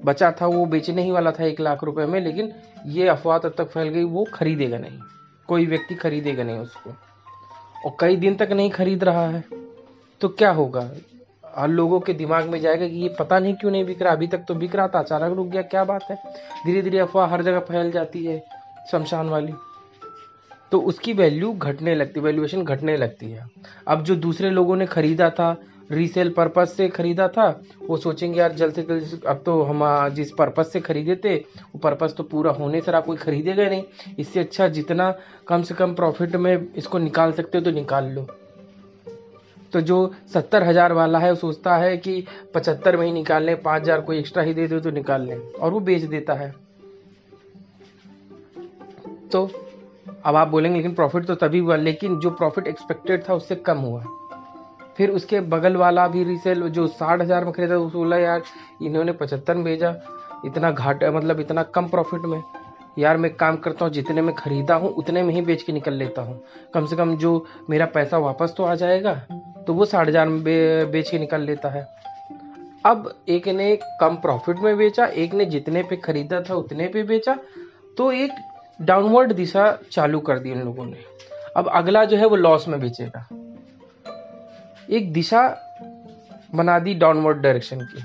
बचा 0.05 0.31
था, 0.31 0.47
वो 0.47 0.65
बेचने 0.65 1.03
ही 1.03 1.11
वाला 1.11 1.31
था 1.31 1.43
एक 1.45 1.59
लाख 1.59 1.83
रुपए 1.83 2.05
में, 2.05 2.19
लेकिन 2.21 2.51
ये 2.87 3.07
अफवाह 3.09 3.37
तब 3.37 3.53
तक 3.57 3.67
फैल 3.67 3.89
गई, 3.89 4.03
वो 4.03 4.25
खरीदेगा 4.33 4.77
नहीं। 4.77 4.99
कोई 5.49 5.65
व्यक्ति 5.65 5.95
खरीदेगा 5.95 6.43
नहीं 6.43 6.57
उसको। 6.57 6.89
और 7.85 7.95
कई 7.99 8.15
दिन 8.15 8.35
तक 8.35 8.51
नहीं 8.51 8.69
खरीद 8.69 9.03
रहा 9.03 9.27
है 9.27 9.43
तो 10.21 10.27
क्या 10.29 10.51
होगा? 10.51 10.89
हर 11.55 11.67
लोगों 11.67 11.99
के 11.99 12.13
दिमाग 12.13 12.49
में 12.49 12.59
जाएगा 12.61 12.87
कि 12.87 12.95
ये 12.95 13.09
पता 13.19 13.39
नहीं 13.39 13.53
क्यों 13.53 13.71
नहीं 13.71 13.85
बिक 13.85 14.01
रहा। 14.01 14.13
अभी 14.13 14.27
तक 14.27 14.45
तो 14.47 14.55
बिक 14.55 14.75
रहा 14.75 14.87
था, 14.87 14.99
अचानक 14.99 15.35
रुक 15.35 15.47
गया, 15.47 15.61
क्या 15.61 15.83
बात 15.83 16.03
है? 16.11 16.15
धीरे 16.65 16.81
धीरे 16.81 16.99
अफवाह 16.99 17.27
हर 17.27 17.41
जगह 17.43 17.59
फैल 17.59 17.91
जाती 17.91 18.25
है, 18.25 18.41
शमशान 18.91 19.29
वाली। 19.29 19.53
तो 20.71 20.79
उसकी 20.79 21.13
वैल्यू 21.13 21.51
घटने 21.53 21.95
लगती 21.95 22.19
वैल्यूएशन 22.19 22.63
घटने 22.63 22.95
लगती 22.97 23.31
है। 23.31 23.47
अब 23.87 24.03
जो 24.03 24.15
दूसरे 24.15 24.49
लोगों 24.49 24.75
ने 24.75 24.85
खरीदा 24.85 25.29
था 25.29 25.55
रीसेल 25.89 26.29
पर्पज 26.29 26.67
से 26.67 26.87
खरीदा 26.89 27.27
था। 27.27 27.47
वो 27.87 27.97
सोचेंगे, 27.97 28.39
यार, 28.39 28.53
जल्द 28.53 28.73
से 28.73 28.83
जल्द 28.83 29.23
अब 29.27 29.41
तो 29.45 29.61
हम 29.63 30.09
जिस 30.09 30.31
पर्पज 30.31 30.65
से 30.65 30.79
खरीदे 30.81 31.15
थे, 31.15 31.35
वो 31.35 31.79
पर्पज 31.79 32.15
तो 32.15 32.23
पूरा 32.25 32.51
होने 32.51 32.81
से 32.81 33.01
कोई 33.01 33.17
खरीदेगा 33.17 33.69
नहीं। 33.69 33.83
इससे 34.19 34.39
अच्छा 34.39 34.67
जितना 34.69 35.13
कम 35.47 35.63
से 35.63 35.75
कम 35.75 35.93
प्रॉफिट 35.95 36.35
में 36.35 36.73
इसको 36.75 36.97
निकाल 36.99 37.31
सकते 37.31 37.57
हो 37.57 37.63
तो 37.63 37.71
निकाल 37.71 38.11
लो। 38.11 38.27
तो 39.73 39.81
जो 39.81 40.11
सत्तर 40.33 40.63
हज़ार 40.63 40.93
वाला 40.93 41.19
है, 41.19 41.29
वो 41.29 41.35
सोचता 41.35 41.75
है 41.77 41.95
कि 41.97 42.25
पचहत्तर 42.53 42.97
में 42.97 43.05
ही 43.05 43.11
निकाल 43.11 43.43
लें, 43.43 43.61
पाँच 43.61 43.81
हज़ार 43.81 44.01
कोई 44.01 44.17
एक्स्ट्रा 44.19 44.43
ही 44.43 44.53
दे 44.53 44.67
दो 44.67 44.79
तो 44.79 44.91
निकाल 44.91 45.21
लें, 45.21 45.37
और 45.37 45.71
वो 45.71 45.79
बेच 45.81 46.03
देता 46.03 46.33
है। 46.33 46.53
तो 49.31 49.49
अब 50.25 50.35
आप 50.35 50.47
बोलेंगे, 50.47 50.77
लेकिन 50.77 50.93
प्रॉफिट 50.95 51.25
तो 51.25 51.35
तभी 51.35 51.59
हुआ, 51.59 51.75
लेकिन 51.75 52.19
जो 52.19 52.29
प्रॉफिट 52.31 52.67
एक्सपेक्टेड 52.67 53.23
था, 53.29 53.33
उससे 53.33 53.55
कम 53.55 53.77
हुआ। 53.77 54.03
फिर 54.97 55.09
उसके 55.11 55.39
बगल 55.49 55.75
वाला 55.75 56.07
भी 56.07 56.23
रीसेल 56.23 56.67
जो 56.69 56.87
साठ 56.89 57.21
हज़ार 57.21 57.45
में 57.45 57.53
खरीदा 57.53 57.77
उसको 57.77 57.97
बोला 57.97 58.17
यार 58.17 58.41
इन्होंने 58.81 59.11
पचहत्तर 59.13 59.55
में 59.55 59.63
भेजा। 59.65 59.95
इतना 60.45 60.71
घाट 60.71 61.03
मतलब 61.05 61.39
इतना 61.39 61.63
कम 61.65 61.87
प्रॉफिट 61.89 62.21
में। 62.21 62.41
यार 62.99 63.17
मैं 63.17 63.33
काम 63.35 63.55
करता 63.57 63.85
हूँ 63.85 63.93
जितने 63.93 64.21
में 64.21 64.33
खरीदा 64.35 64.75
हूँ 64.75 64.89
उतने 64.93 65.23
में 65.23 65.33
ही 65.33 65.41
बेच 65.41 65.63
के 65.63 65.73
निकल 65.73 65.93
लेता 65.93 66.21
हूँ। 66.21 66.39
कम 66.73 66.85
से 66.85 66.95
कम 66.95 67.15
जो 67.17 67.45
मेरा 67.69 67.85
पैसा 67.85 68.17
वापस 68.17 68.53
तो 68.57 68.63
आ 68.63 68.75
जाएगा 68.75 69.13
तो 69.67 69.73
वो 69.73 69.85
साठ 69.85 70.07
हज़ार 70.07 70.27
में 70.27 70.43
बे, 70.43 70.85
बेच 70.85 71.09
के 71.09 71.19
निकल 71.19 71.41
लेता 71.41 71.69
है। 71.69 71.87
अब 72.85 73.13
एक 73.29 73.47
ने 73.47 73.75
कम 74.01 74.15
प्रॉफिट 74.17 74.59
में 74.59 74.75
बेचा 74.77 75.05
एक 75.05 75.33
ने 75.33 75.45
जितने 75.45 75.83
पे 75.83 75.95
खरीदा 75.95 76.41
था 76.41 76.55
उतने 76.55 76.87
पे 76.87 77.03
बेचा। 77.03 77.37
तो 77.97 78.11
एक 78.11 78.31
डाउनवर्ड 78.79 79.33
दिशा 79.33 79.71
चालू 79.91 80.19
कर 80.19 80.39
दी 80.39 80.51
इन 80.51 80.61
लोगों 80.61 80.85
ने। 80.85 81.03
अब 81.57 81.67
अगला 81.69 82.03
जो 82.05 82.17
है 82.17 82.25
वो 82.25 82.35
लॉस 82.35 82.67
में 82.67 82.79
बेचेगा। 82.79 83.27
एक 84.89 85.11
दिशा 85.13 85.41
बना 86.55 86.77
दी 86.79 86.93
डाउनवर्ड 86.93 87.37
डायरेक्शन 87.37 87.81
की। 87.81 88.03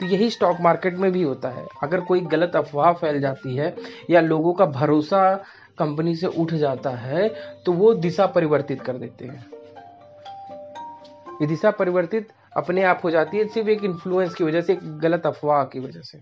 तो 0.00 0.06
यही 0.06 0.30
स्टॉक 0.30 0.60
मार्केट 0.60 0.96
में 0.96 1.10
भी 1.12 1.22
होता 1.22 1.48
है। 1.48 1.66
अगर 1.82 2.00
कोई 2.00 2.20
गलत 2.20 2.56
अफवाह 2.56 2.92
फैल 2.92 3.20
जाती 3.20 3.56
है 3.56 3.74
या 4.10 4.20
लोगों 4.20 4.52
का 4.52 4.66
भरोसा 4.66 5.34
कंपनी 5.78 6.14
से 6.16 6.26
उठ 6.26 6.52
जाता 6.54 6.90
है 6.90 7.28
तो 7.66 7.72
वो 7.72 7.94
दिशा 7.94 8.26
परिवर्तित 8.26 8.80
कर 8.80 8.96
देते 8.96 9.24
हैं। 9.24 9.46
ये 11.42 11.46
दिशा 11.46 11.70
परिवर्तित 11.70 12.28
अपने 12.56 12.82
आप 12.82 13.00
हो 13.04 13.10
जाती 13.10 13.36
है 13.36 13.46
सिर्फ़ 13.48 13.68
एक 13.68 13.84
इन्फ्लुएंस 13.84 14.34
की 14.34 14.44
वजह 14.44 14.60
से, 14.60 14.72
एक 14.72 14.98
गलत 14.98 15.26
अफवाह 15.26 15.64
की 15.64 15.80
वजह 15.80 16.00
से। 16.00 16.20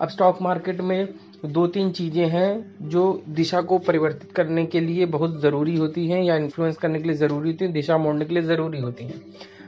अब 0.00 0.08
स्टॉक 0.08 0.42
मार्केट 0.42 0.80
में 0.80 1.08
दो 1.42 1.66
तीन 1.66 1.90
चीज़ें 1.92 2.26
हैं 2.28 2.88
जो 2.88 3.22
दिशा 3.28 3.60
को 3.60 3.78
परिवर्तित 3.78 4.32
करने 4.32 4.64
के 4.66 4.80
लिए 4.80 5.06
बहुत 5.06 5.40
ज़रूरी 5.40 5.76
होती 5.76 6.06
हैं 6.08 6.22
या 6.22 6.36
इन्फ्लुएंस 6.36 6.76
करने 6.76 6.98
के 6.98 7.08
लिए 7.08 7.16
ज़रूरी 7.16 7.50
होती 7.50 7.64
हैं, 7.64 7.72
दिशा 7.74 7.96
मोड़ने 7.98 8.24
के 8.24 8.34
लिए 8.34 8.42
ज़रूरी 8.42 8.80
होती 8.80 9.04
हैं। 9.04 9.20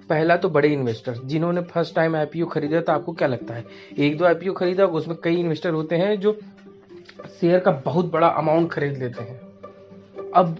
पहला 0.09 0.37
तो 0.37 0.49
बड़े 0.49 0.69
इन्वेस्टर 0.69 1.15
जिन्होंने 1.25 1.61
फ़र्स्ट 1.63 1.95
टाइम 1.95 2.17
आईपीओ 2.17 2.47
खरीदा 2.47 2.81
तो 2.81 2.93
आपको 2.93 3.13
क्या 3.13 3.29
लगता 3.29 3.55
है? 3.55 3.65
एक 3.99 4.17
दो 4.19 4.25
आईपीओ 4.25 4.53
खरीदा, 4.53 4.87
उसमें 4.87 5.17
कई 5.25 5.37
इन्वेस्टर 5.37 5.71
होते 5.71 5.97
हैं 5.97 6.21
जो 6.21 6.39
शेयर 7.41 7.61
का 7.61 7.71
बहुत 7.85 8.13
बड़ा 8.13 8.29
अमाउंट 8.29 8.71
खरीद 8.71 8.99
लेते 8.99 9.23
हैं। 9.23 9.41
अब 10.35 10.57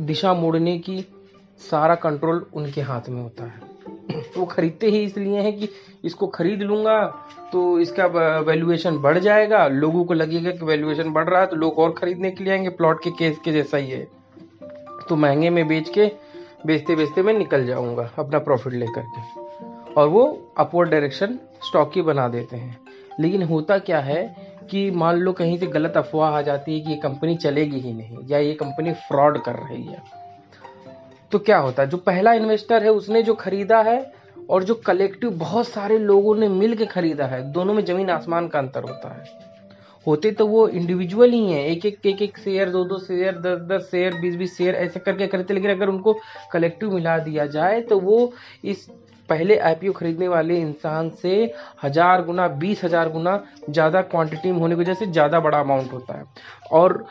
दिशा 0.00 0.34
मोड़ने 0.34 0.78
की 0.78 1.00
सारा 1.60 1.94
कंट्रोल 1.94 2.46
उनके 2.54 2.80
हाथ 2.80 3.08
में 3.08 3.22
होता 3.22 3.44
है। 3.44 3.69
वो 4.40 4.46
खरीदते 4.46 4.90
ही 4.90 5.02
इसलिए 5.04 5.40
हैं 5.40 5.56
कि 5.58 5.68
इसको 6.04 6.26
खरीद 6.28 6.62
लूँगा 6.62 7.00
तो 7.52 7.78
इसका 7.80 8.06
वैल्यूएशन 8.40 8.98
बढ़ 8.98 9.18
जाएगा। 9.18 9.66
लोगों 9.68 10.04
को 10.04 10.14
लगेगा 10.14 10.50
कि 10.50 10.64
वैल्यूएशन 10.64 11.12
बढ़ 11.12 11.28
रहा 11.28 11.40
है 11.40 11.46
तो 11.46 11.56
लोग 11.56 11.78
और 11.78 11.92
खरीदने 11.92 12.30
के 12.30 12.44
लिए 12.44 12.52
आएँगे। 12.52 12.68
प्लॉट 12.70 13.02
के 13.04 13.10
केस 13.10 13.38
के 13.44 13.52
जैसा 13.52 13.76
ही 13.76 13.90
है। 13.90 14.06
तो 15.08 15.16
महँगे 15.16 15.50
में 15.50 15.66
बेच 15.68 15.88
के 15.88 16.10
बेचते 16.66 16.94
बेचते 16.96 17.22
मैं 17.22 17.32
निकल 17.34 17.66
जाऊँगा 17.66 18.10
अपना 18.18 18.38
प्रॉफिट 18.38 18.72
लेकर 18.72 19.02
के। 19.06 19.94
और 19.94 20.08
वो 20.08 20.24
अपवर्ड 20.58 20.90
डायरेक्शन 20.90 21.38
स्टॉक 21.64 21.92
की 21.92 22.02
बना 22.02 22.28
देते 22.28 22.56
हैं। 22.56 22.78
लेकिन 23.20 23.42
होता 23.42 23.78
क्या 23.78 24.00
है 24.00 24.22
कि 24.70 24.90
मान 24.90 25.16
लो 25.16 25.32
कहीं 25.32 25.58
से 25.58 25.66
गलत 25.66 25.96
अफवाह 25.96 26.36
आ 26.36 26.42
जाती 26.42 26.74
है 26.74 26.80
कि 26.80 26.90
ये 26.90 26.96
कंपनी 26.96 27.36
चलेगी 27.36 27.80
ही 27.80 27.92
नहीं, 27.92 28.18
या 28.28 28.38
ये 28.38 28.52
कंपनी 28.54 28.92
फ्रॉड 28.92 29.42
कर 29.42 29.54
रही 29.54 29.82
है। 29.84 30.02
तो 31.32 31.38
क्या 31.38 31.58
होता 31.58 31.82
है? 31.82 31.88
जो 31.88 31.96
पहला 31.96 32.32
इन्वेस्टर 32.32 32.82
है, 32.82 32.90
उसने 32.90 33.22
जो 33.22 33.34
खरीदा 33.34 33.80
है 33.82 34.00
और 34.50 34.64
जो 34.64 34.74
कलेक्टिव 34.86 35.30
बहुत 35.38 35.68
सारे 35.68 35.98
लोगों 36.00 36.34
ने 36.36 36.48
मिल 36.50 36.74
के 36.76 36.86
खरीदा 36.86 37.26
है, 37.26 37.42
दोनों 37.52 37.74
में 37.74 37.84
ज़मीन 37.84 38.10
आसमान 38.10 38.48
का 38.48 38.58
अंतर 38.58 38.82
होता 38.82 39.14
है। 39.14 39.48
होते 40.06 40.30
तो 40.32 40.46
वो 40.46 40.66
इंडिविजुअल 40.70 41.30
ही 41.30 41.52
हैं 41.52 41.64
एक 41.66 41.84
एक 41.86 42.06
एक 42.06 42.22
एक 42.22 42.38
शेयर 42.38 42.70
दो 42.70 42.84
दो 42.84 42.98
शेयर 42.98 43.38
दस 43.38 43.60
दस 43.68 43.88
शेयर 43.90 44.14
बीस 44.20 44.36
बीस 44.36 44.56
शेयर 44.56 44.74
ऐसे 44.76 45.00
करके 45.00 45.26
खरीदते, 45.26 45.54
लेकिन 45.54 45.70
अगर 45.70 45.88
उनको 45.88 46.16
कलेक्टिव 46.52 46.94
मिला 46.94 47.18
दिया 47.20 47.46
जाए 47.48 47.80
तो 47.82 47.98
वो 48.00 48.32
इस 48.64 48.88
पहले 49.28 49.56
आईपीओ 49.60 49.92
खरीदने 49.92 50.28
वाले 50.28 50.56
इंसान 50.58 51.10
से 51.12 51.32
हज़ार 51.82 52.22
गुना, 52.24 52.46
बीस 52.50 52.84
हज़ार 52.84 53.08
गुना 53.08 53.42
ज़्यादा 53.68 54.00
क्वांटिटी 54.04 54.52
में 54.52 54.58
होने 54.58 54.74
की 54.74 54.80
वजह 54.80 54.94
से 54.94 55.06
ज़्यादा 55.08 55.40
बड़ा 55.40 55.60
अमाउंट 55.60 55.92
होता 55.92 56.18
है। 56.18 56.24
और 56.72 57.04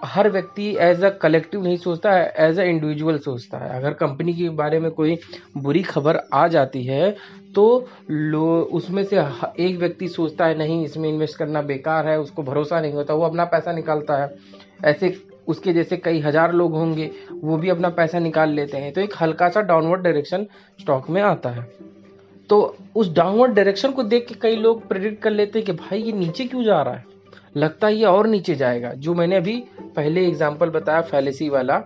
हर 0.00 0.28
व्यक्ति 0.30 0.66
एज 0.80 1.04
अ 1.04 1.08
कलेक्टिव 1.12 1.62
नहीं 1.62 1.76
सोचता 1.76 2.12
है 2.12 2.32
एज 2.38 2.58
अ 2.60 2.62
इंडिविजुअल 2.62 3.18
सोचता 3.18 3.58
है। 3.58 3.78
अगर 3.78 3.92
कंपनी 3.94 4.34
के 4.34 4.48
बारे 4.50 4.78
में 4.80 4.90
कोई 4.90 5.18
बुरी 5.56 5.82
खबर 5.82 6.20
आ 6.34 6.46
जाती 6.48 6.82
है 6.84 7.10
तो 7.54 7.88
लो, 8.10 8.60
उसमें 8.62 9.02
से 9.04 9.16
एक 9.60 9.78
व्यक्ति 9.78 10.08
सोचता 10.08 10.46
है, 10.46 10.58
नहीं, 10.58 10.84
इसमें 10.84 11.08
इन्वेस्ट 11.08 11.38
करना 11.38 11.62
बेकार 11.62 12.08
है, 12.08 12.18
उसको 12.20 12.42
भरोसा 12.42 12.80
नहीं 12.80 12.92
होता, 12.92 13.14
वो 13.14 13.24
अपना 13.24 13.44
पैसा 13.44 13.72
निकालता 13.72 14.16
है। 14.16 14.34
ऐसे 14.84 15.14
उसके 15.48 15.72
जैसे 15.72 15.96
कई 15.96 16.20
हज़ार 16.20 16.52
लोग 16.52 16.74
होंगे, 16.74 17.10
वो 17.34 17.56
भी 17.56 17.68
अपना 17.68 17.88
पैसा 17.90 18.18
निकाल 18.18 18.50
लेते 18.50 18.76
हैं। 18.76 18.92
तो 18.92 19.00
एक 19.00 19.14
हल्का 19.20 19.48
सा 19.48 19.60
डाउनवर्ड 19.62 20.02
डायरेक्शन 20.02 20.46
स्टॉक 20.80 21.10
में 21.10 21.20
आता 21.22 21.50
है। 21.50 21.66
तो 22.50 22.76
उस 22.96 23.12
डाउनवर्ड 23.14 23.52
डायरेक्शन 23.52 23.92
को 23.92 24.02
देख 24.02 24.26
के 24.28 24.34
कई 24.34 24.56
लोग 24.56 24.86
प्रेडिक्ट 24.88 25.22
कर 25.22 25.30
लेते 25.30 25.58
हैं 25.58 25.66
कि 25.66 25.72
भाई, 25.74 26.02
ये 26.02 26.12
नीचे 26.12 26.44
क्यों 26.44 26.64
जा 26.64 26.82
रहा 26.82 26.94
है? 26.94 27.04
लगता 27.56 27.86
ही 27.86 28.04
और 28.04 28.26
नीचे 28.26 28.54
जाएगा। 28.54 28.92
जो 28.92 29.14
मैंने 29.14 29.36
अभी 29.36 29.56
पहले 29.96 30.26
एग्ज़ाम्पल 30.26 30.70
बताया 30.70 31.00
फैलेसी 31.02 31.48
वाला, 31.48 31.78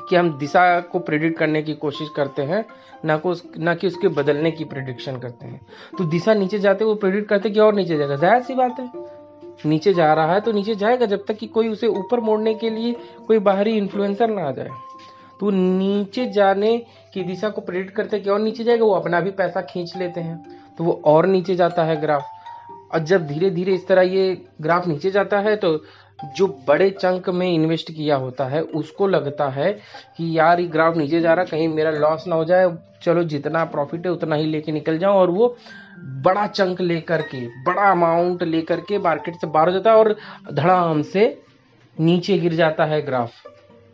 कि 0.00 0.16
हम 0.16 0.30
दिशा 0.38 0.80
को 0.82 0.98
प्रिडिक्ट 1.00 1.38
करने 1.38 1.62
की 1.62 1.74
कोशिश 1.74 2.08
करते 2.16 2.42
हैं, 2.42 2.64
ना 3.04 3.16
को 3.16 3.34
ना 3.58 3.74
कि 3.74 3.86
उसके 3.86 4.08
बदलने 4.10 4.50
की 4.50 4.64
प्रिडिक्शन 4.64 5.18
करते 5.18 5.46
हैं। 5.46 5.60
तो 5.98 6.04
दिशा 6.06 6.34
नीचे 6.34 6.58
जाते 6.58 6.84
वो 6.84 6.94
प्रिडिक्ट 6.96 7.28
करते 7.28 7.50
कि 7.50 7.60
और 7.60 7.74
नीचे 7.74 7.96
जाएगा। 7.96 8.16
ज़ाहिर 8.16 8.42
सी 8.42 8.54
बात 8.54 8.80
है, 8.80 8.90
नीचे 9.66 9.92
जा 9.94 10.12
रहा 10.14 10.32
है 10.34 10.40
तो 10.40 10.52
नीचे 10.52 10.74
जाएगा, 10.74 11.06
जब 11.06 11.24
तक 11.24 11.36
कि 11.36 11.46
कोई 11.46 11.68
उसे 11.68 11.86
ऊपर 11.88 12.20
मोड़ने 12.20 12.54
के 12.54 12.70
लिए 12.70 12.94
कोई 13.26 13.38
बाहरी 13.40 13.76
इन्फ्लुएंसर 13.78 14.30
ना 14.30 14.42
आ 14.42 14.50
जाए। 14.50 14.68
तो 15.40 15.50
नीचे 15.50 16.26
जाने 16.26 16.76
की 17.14 17.22
दिशा 17.24 17.48
को 17.48 17.60
प्रिडिक्ट 17.60 17.94
करते 17.94 18.18
कि 18.20 18.30
और 18.30 18.40
नीचे 18.40 18.64
जाएगा, 18.64 18.84
वो 18.84 18.92
अपना 18.92 19.20
भी 19.20 19.30
पैसा 19.32 19.60
खींच 19.62 19.96
लेते 19.96 20.20
हैं। 20.20 20.42
तो 20.78 20.84
वो 20.84 21.00
और 21.04 21.26
नीचे 21.26 21.54
जाता 21.56 21.84
है 21.84 22.00
ग्राफ 22.00 22.22
और 22.94 23.00
जब 23.00 23.26
धीरे 23.26 23.50
धीरे 23.50 23.74
इस 23.74 23.86
तरह 23.86 24.02
ये 24.02 24.44
ग्राफ 24.60 24.86
नीचे 24.86 25.10
जाता 25.10 25.38
है 25.38 25.56
तो 25.56 25.78
जो 26.36 26.46
बड़े 26.68 26.88
चंक 26.90 27.28
में 27.28 27.46
इन्वेस्ट 27.52 27.90
किया 27.92 28.16
होता 28.16 28.44
है, 28.44 28.60
उसको 28.62 29.06
लगता 29.06 29.48
है 29.48 29.72
कि 30.16 30.38
यार, 30.38 30.60
ये 30.60 30.66
ग्राफ 30.66 30.96
नीचे 30.96 31.20
जा 31.20 31.32
रहा, 31.34 31.44
कहीं 31.44 31.68
मेरा 31.68 31.90
लॉस 31.90 32.26
ना 32.26 32.36
हो 32.36 32.44
जाए, 32.44 32.70
चलो 33.02 33.24
जितना 33.24 33.64
प्रॉफिट 33.64 34.06
है, 34.06 34.12
उतना 34.12 34.36
ही 34.36 34.46
लेके 34.46 34.72
निकल 34.72 34.98
जाऊँ। 34.98 35.16
और 35.16 35.30
वो 35.30 35.56
बड़ा 35.98 36.46
चंक 36.46 36.80
लेकर 36.80 37.22
के, 37.22 37.46
बड़ा 37.62 37.90
अमाउंट 37.90 38.42
लेकर 38.42 38.80
के 38.80 38.98
मार्केट 38.98 39.34
से 39.34 39.46
बाहर 39.46 39.68
हो 39.68 39.72
जाता 39.72 39.90
है 39.90 39.96
और 39.96 40.16
धड़ाम 40.52 41.02
से 41.02 41.42
नीचे 42.00 42.38
गिर 42.38 42.54
जाता 42.54 42.84
है 42.84 43.02
ग्राफ 43.02 43.32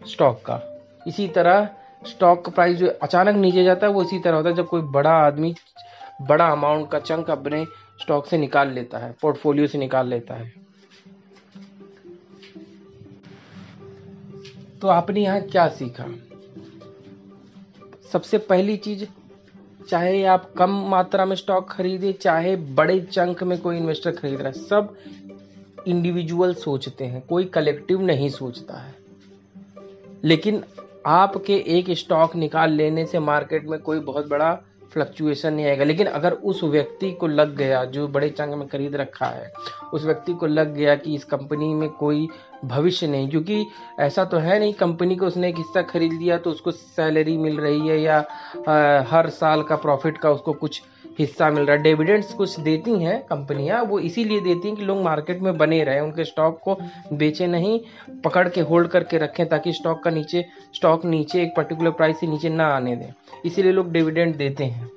स्टॉक 0.06 0.38
का। 0.38 0.60
इसी 1.06 1.28
तरह 1.28 1.68
स्टॉक 2.06 2.44
का 2.44 2.52
प्राइस 2.52 2.76
जो 2.76 2.88
अचानक 3.02 3.36
नीचे 3.36 3.64
जाता 3.64 3.86
है, 3.86 3.92
वो 3.92 4.02
इसी 4.02 4.18
तरह 4.18 4.36
होता 4.36 4.48
है। 4.48 4.54
जब 4.54 4.66
कोई 4.66 4.82
बड़ा 4.82 5.10
आदमी, 5.10 5.54
बड़ा 6.22 6.46
अमाउंट 6.46 6.90
का 6.90 6.98
चंक 6.98 7.30
अपने 7.30 7.64
स्टॉक 8.00 8.26
से 8.26 8.38
निकाल 8.38 8.70
लेता 8.70 8.98
है, 8.98 9.16
पोर्टफोलियो 9.22 9.66
से 9.66 9.78
निकाल 9.78 10.08
लेता 10.08 10.34
है। 10.34 10.52
तो 14.80 14.88
आपने 14.88 15.22
यहाँ 15.22 15.40
क्या 15.40 15.68
सीखा? 15.68 16.06
सबसे 18.12 18.38
पहली 18.38 18.76
चीज़, 18.76 19.04
चाहे 19.88 20.24
आप 20.24 20.52
कम 20.58 20.70
मात्रा 20.70 21.24
में 21.24 21.36
स्टॉक 21.36 21.70
खरीदे, 21.70 22.12
चाहे 22.12 22.56
बड़े 22.56 23.00
चंक 23.00 23.42
में 23.42 23.58
कोई 23.60 23.76
इन्वेस्टर 23.76 24.10
खरीद 24.10 24.38
रहा 24.38 24.46
है, 24.46 24.52
सब 24.52 24.96
इंडिविजुअल 25.86 26.54
सोचते 26.54 27.04
हैं, 27.04 27.26
कोई 27.26 27.44
कलेक्टिव 27.44 28.00
नहीं 28.00 28.28
सोचता 28.28 28.74
है। 28.74 28.94
लेकिन 30.24 30.64
आपके 31.06 31.56
एक 31.56 31.90
स्टॉक 31.90 32.36
निकाल 32.36 32.72
लेने 32.72 33.06
से 33.06 33.18
मार्केट 33.18 33.66
में 33.66 33.80
कोई 33.80 34.00
बहुत 34.00 34.28
बड़ा 34.28 34.62
फ्लक्चुएशन 34.92 35.54
नहीं 35.54 35.66
आएगा। 35.66 35.84
लेकिन 35.84 36.06
अगर 36.06 36.32
उस 36.32 36.62
व्यक्ति 36.64 37.10
को 37.12 37.26
लग 37.26 37.56
गया 37.56 37.84
जो 37.84 38.08
बड़े 38.08 38.28
चंग 38.30 38.54
में 38.54 38.66
खरीद 38.68 38.96
रखा 38.96 39.26
है 39.26 39.52
उस 39.92 40.04
व्यक्ति 40.04 40.34
को 40.34 40.46
लग 40.46 40.74
गया 40.74 40.94
कि 40.94 41.14
इस 41.14 41.24
कंपनी 41.24 41.74
में 41.74 41.88
कोई 41.88 42.28
भविष्य 42.64 43.06
नहीं 43.06 43.28
क्योंकि 43.30 43.66
ऐसा 44.00 44.24
तो 44.24 44.38
है 44.38 44.58
नहीं 44.58 44.72
कंपनी 44.74 45.16
को 45.16 45.26
उसने 45.26 45.48
एक 45.48 45.56
हिस्सा 45.56 45.82
खरीद 45.82 46.12
लिया 46.12 46.38
तो 46.38 46.50
उसको 46.50 46.70
सैलरी 46.70 47.36
मिल 47.38 47.60
रही 47.60 47.88
है 47.88 48.00
या 48.00 48.18
आ, 48.68 49.02
हर 49.08 49.28
साल 49.30 49.62
का 49.62 49.76
प्रॉफिट 49.76 50.18
का 50.18 50.30
उसको 50.30 50.52
कुछ 50.52 50.82
हिस्सा 51.20 51.50
मिल 51.50 51.64
रहा 51.64 51.76
है। 51.76 51.82
डिविडेंड्स 51.82 52.32
कुछ 52.32 52.60
देती 52.60 53.02
हैं 53.02 53.22
कंपनियाँ, 53.22 53.82
वो 53.82 53.98
इसीलिए 53.98 54.40
देती 54.40 54.68
हैं 54.68 54.76
कि 54.76 54.84
लोग 54.84 55.02
मार्केट 55.02 55.40
में 55.40 55.58
बने 55.58 55.84
रहें, 55.84 56.00
उनके 56.00 56.24
स्टॉक 56.24 56.60
को 56.64 56.78
बेचे 57.12 57.46
नहीं, 57.46 57.80
पकड़ 58.24 58.48
के 58.48 58.60
होल्ड 58.60 58.88
करके 58.88 59.18
रखें 59.18 59.48
ताकि 59.48 59.72
स्टॉक 59.72 60.02
का 60.02 60.10
नीचे 60.10 60.44
स्टॉक 60.74 61.04
नीचे 61.04 61.42
एक 61.42 61.54
पर्टिकुलर 61.56 61.90
प्राइस 61.90 62.20
से 62.20 62.26
नीचे 62.26 62.48
ना 62.48 62.66
आने 62.66 62.96
दें। 62.96 63.12
इसीलिए 63.44 63.72
लोग 63.72 63.92
डिविडेंड 63.92 64.36
देते 64.36 64.64
हैं। 64.64 64.90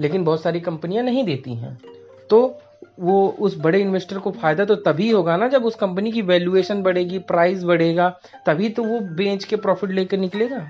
लेकिन 0.00 0.24
बहुत 0.24 0.42
सारी 0.42 0.60
कंपनियाँ 0.60 1.04
नहीं 1.04 1.24
देती 1.24 1.54
हैं। 1.54 1.78
तो 2.30 2.58
वो 3.00 3.36
उस 3.40 3.58
बड़े 3.58 3.80
इन्वेस्टर 3.80 4.18
को 4.18 4.30
फ़ायदा 4.30 4.64
तो 4.64 4.74
तभी 4.74 5.10
होगा 5.10 5.36
ना 5.36 5.48
जब 5.48 5.64
उस 5.64 5.74
कंपनी 5.74 6.12
की 6.12 6.22
वैल्यूएशन 6.22 6.82
बढ़ेगी 6.82 7.18
प्राइस 7.18 7.64
बढ़ेगा, 7.64 8.18
तभी 8.46 8.68
तो 8.68 8.84
वो 8.84 9.00
बेच 9.00 9.44
के 9.44 9.56
प्रॉफिट 9.56 9.90
लेकर 9.90 10.16
निकलेगा। 10.16 10.68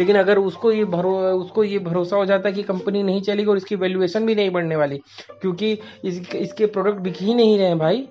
लेकिन 0.00 0.16
अगर 0.16 0.38
उसको 0.38 0.72
ये 0.72 0.84
भरो 0.86 1.12
उसको 1.32 1.64
ये 1.64 1.78
भरोसा 1.78 2.16
हो 2.16 2.24
जाता 2.24 2.48
है 2.48 2.54
कि 2.54 2.62
कंपनी 2.62 3.02
नहीं 3.02 3.22
चलेगी 3.22 3.50
और 3.50 3.56
इसकी 3.56 3.76
वैल्यूएशन 3.76 4.26
भी 4.26 4.34
नहीं 4.34 4.50
बढ़ने 4.50 4.76
वाली 4.76 4.98
क्योंकि 5.40 5.72
इस, 6.04 6.34
इसके 6.34 6.66
प्रोडक्ट 6.66 6.98
बिक 6.98 7.16
ही 7.16 7.34
नहीं 7.34 7.58
रहे 7.58 7.66
हैं 7.66 7.78
भाई 7.78 8.08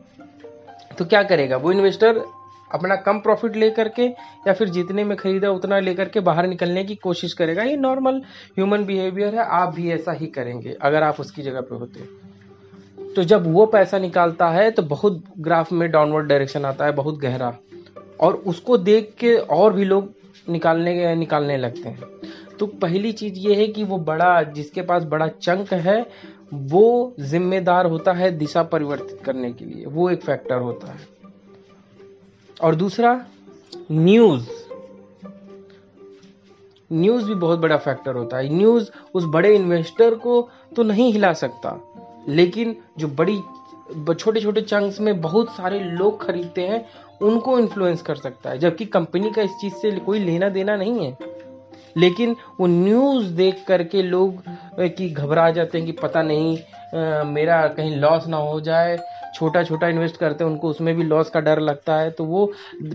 तो 0.97 1.05
क्या 1.05 1.23
करेगा? 1.23 1.57
वो 1.57 1.71
इन्वेस्टर 1.71 2.23
अपना 2.71 2.95
कम 2.95 3.19
प्रॉफिट 3.19 3.55
लेकर 3.55 3.87
के 3.89 4.05
या 4.47 4.53
फिर 4.53 4.69
जितने 4.69 5.03
में 5.03 5.15
खरीदा 5.17 5.49
उतना 5.51 5.79
लेकर 5.79 6.09
के 6.09 6.19
बाहर 6.19 6.47
निकलने 6.47 6.83
की 6.83 6.95
कोशिश 6.95 7.33
करेगा। 7.33 7.63
ये 7.63 7.75
नॉर्मल 7.77 8.21
ह्यूमन 8.57 8.85
बिहेवियर 8.85 9.35
है 9.35 9.45
आप 9.51 9.73
भी 9.75 9.91
ऐसा 9.91 10.11
ही 10.11 10.27
करेंगे 10.27 10.75
अगर 10.81 11.03
आप 11.03 11.19
उसकी 11.19 11.41
जगह 11.41 11.61
पे 11.61 11.75
होते। 11.75 13.13
तो 13.13 13.23
जब 13.23 13.51
वो 13.53 13.65
पैसा 13.65 13.99
निकालता 13.99 14.49
है 14.49 14.69
तो 14.71 14.81
बहुत 14.83 15.23
ग्राफ 15.39 15.71
में 15.71 15.89
डाउनवर्ड 15.91 16.27
डायरेक्शन 16.27 16.65
आता 16.65 16.85
है 16.85 16.91
बहुत 16.91 17.19
गहरा। 17.19 17.53
और 18.19 18.33
उसको 18.47 18.77
देख 18.77 19.13
के 19.19 19.35
और 19.35 19.73
भी 19.73 19.85
लोग 19.85 20.11
निकालने 20.49 21.15
निकालने 21.15 21.57
लगते 21.57 21.89
हैं। 21.89 22.01
तो 22.59 22.65
पहली 22.65 23.11
चीज़ 23.11 23.33
ये 23.33 23.55
है 23.55 23.67
कि 23.67 23.83
वो 23.83 23.97
बड़ा, 23.97 24.43
जिसके 24.43 24.81
पास 24.81 25.03
बड़ा 25.03 25.27
चंक 25.27 25.73
है, 25.73 26.07
वो 26.53 27.13
जिम्मेदार 27.19 27.85
होता 27.85 28.13
है 28.13 28.31
दिशा 28.31 28.63
परिवर्तित 28.63 29.21
करने 29.25 29.51
के 29.53 29.65
लिए। 29.65 29.85
वो 29.85 30.09
एक 30.09 30.21
फैक्टर 30.21 30.57
होता 30.57 30.91
है। 30.91 31.07
और 32.63 32.75
दूसरा 32.75 33.25
न्यूज़ 33.91 34.49
न्यूज़ 36.91 37.25
भी 37.25 37.35
बहुत 37.35 37.59
बड़ा 37.59 37.77
फैक्टर 37.77 38.15
होता 38.15 38.37
है। 38.37 38.49
न्यूज़ 38.49 38.89
उस 39.15 39.23
बड़े 39.25 39.55
इन्वेस्टर 39.55 40.15
को 40.15 40.49
तो 40.75 40.83
नहीं 40.83 41.11
हिला 41.13 41.33
सकता, 41.33 41.93
लेकिन 42.27 42.75
जो 42.97 43.07
बड़ी 43.07 43.39
छोटे 44.13 44.41
छोटे 44.41 44.61
चंक्स 44.61 44.99
में 44.99 45.19
बहुत 45.21 45.49
सारे 45.49 45.79
लोग 45.79 46.25
खरीदते 46.25 46.61
हैं 46.61 46.85
उनको 47.21 47.57
इन्फ्लुएंस 47.59 48.01
कर 48.01 48.15
सकता 48.15 48.49
है। 48.49 48.57
जबकि 48.59 48.85
कंपनी 48.85 49.31
का 49.31 49.41
इस 49.41 49.51
चीज़ 49.61 49.73
से 49.73 49.91
कोई 49.91 50.19
लेना 50.19 50.49
देना 50.49 50.75
नहीं 50.75 51.05
है। 51.05 51.17
लेकिन 51.97 52.35
वो 52.59 52.67
न्यूज़ 52.67 53.33
देख 53.33 53.63
करके 53.67 54.01
लोग 54.01 54.43
की 54.79 55.09
घबरा 55.09 55.49
जाते 55.51 55.77
हैं 55.77 55.85
कि 55.87 55.93
पता 55.93 56.21
नहीं 56.21 56.57
आ, 56.93 57.23
मेरा 57.23 57.67
कहीं 57.67 57.95
लॉस 57.97 58.27
ना 58.27 58.37
हो 58.37 58.59
जाए। 58.61 58.97
छोटा 59.35 59.63
छोटा 59.63 59.87
इन्वेस्ट 59.87 60.17
करते 60.17 60.43
हैं 60.43 60.51
उनको 60.51 60.69
उसमें 60.69 60.95
भी 60.95 61.03
लॉस 61.03 61.29
का 61.29 61.39
डर 61.39 61.59
लगता 61.59 61.95
है। 61.95 62.11
तो 62.11 62.25
वो 62.25 62.51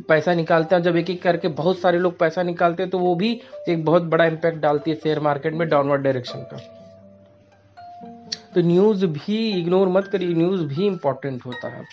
पैसा 0.08 0.34
निकालते 0.34 0.74
हैं। 0.76 0.82
जब 0.82 0.96
एक 0.96 1.10
एक 1.10 1.22
करके 1.22 1.48
बहुत 1.48 1.78
सारे 1.78 1.98
लोग 1.98 2.18
पैसा 2.18 2.42
निकालते 2.42 2.82
हैं 2.82 2.90
तो 2.90 2.98
वो 2.98 3.14
भी 3.14 3.40
एक 3.68 3.84
बहुत 3.84 4.02
बड़ा 4.02 4.24
इम्पैक्ट 4.24 4.58
डालती 4.58 4.90
है 4.90 4.96
शेयर 4.96 5.20
मार्केट 5.20 5.54
में 5.54 5.68
डाउनवर्ड 5.68 6.02
डायरेक्शन 6.02 6.38
का। 6.38 6.77
तो 8.54 8.60
न्यूज़ 8.60 9.04
भी 9.06 9.48
इग्नोर 9.50 9.88
मत 9.88 10.06
करिए 10.06 10.34
न्यूज़ 10.34 10.62
भी 10.64 10.86
इम्पोर्टेंट 10.86 11.46
होता 11.46 11.68
है। 11.68 11.84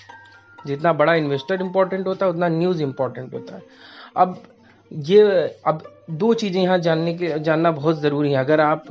जितना 0.68 0.94
बड़ा 0.94 1.14
इन्वेस्टर 1.14 1.62
इंपॉर्टेंट 1.62 2.08
होता 2.08 2.26
है, 2.26 2.32
उतना 2.32 2.48
न्यूज़ 2.48 2.82
इंपॉर्टेंट 2.84 3.34
होता 3.34 3.56
है। 3.56 3.62
अब 4.18 4.42
ये, 4.92 5.22
अब 5.68 5.84
दो 6.12 6.34
चीज़ें 6.34 6.62
यहाँ 6.62 6.78
जानने 6.80 7.14
के, 7.14 7.40
जानना 7.40 7.72
बहुत 7.72 8.02
ज़रूरी 8.02 8.32
है। 8.32 8.38
अगर 8.38 8.62
आप 8.62 8.86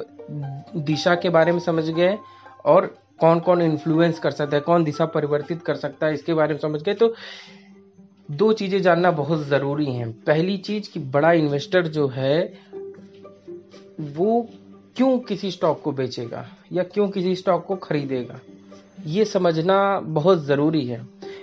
दिशा 0.76 1.14
के 1.14 1.30
बारे 1.30 1.52
में 1.52 1.59
समझ 1.59 1.85
गए 1.85 2.16
और 2.64 2.94
कौन 3.21 3.40
कौन 3.40 3.62
इन्फ्लुएंस 3.62 4.18
कर 4.18 4.30
सकता 4.30 4.56
है, 4.56 4.61
कौन 4.62 4.85
दिशा 4.85 5.06
परिवर्तित 5.06 5.62
कर 5.62 5.75
सकता 5.75 6.06
है, 6.06 6.14
इसके 6.14 6.35
बारे 6.35 6.54
में 6.54 6.61
समझ 6.61 6.83
गए 6.83 6.94
तो 6.94 7.14
दो 8.30 8.52
चीज़ें 8.52 8.80
जानना 8.83 9.11
बहुत 9.11 9.47
ज़रूरी 9.47 9.87
हैं। 9.87 10.11
पहली 10.25 10.56
चीज़ 10.59 10.90
कि 10.92 11.00
बड़ा 11.00 11.33
इन्वेस्टर 11.33 11.87
जो 11.87 12.06
है, 12.09 12.52
वो 14.00 14.49
क्यों 14.96 15.18
किसी 15.18 15.50
स्टॉक 15.50 15.80
को 15.82 15.92
बेचेगा 15.92 16.46
या 16.72 16.82
क्यों 16.82 17.08
किसी 17.08 17.34
स्टॉक 17.34 17.64
को 17.66 17.76
खरीदेगा? 17.76 18.40
ये 19.06 19.24
समझना 19.24 20.00
बहुत 20.00 20.44
ज़रूरी 20.44 20.86
है। 20.86 21.00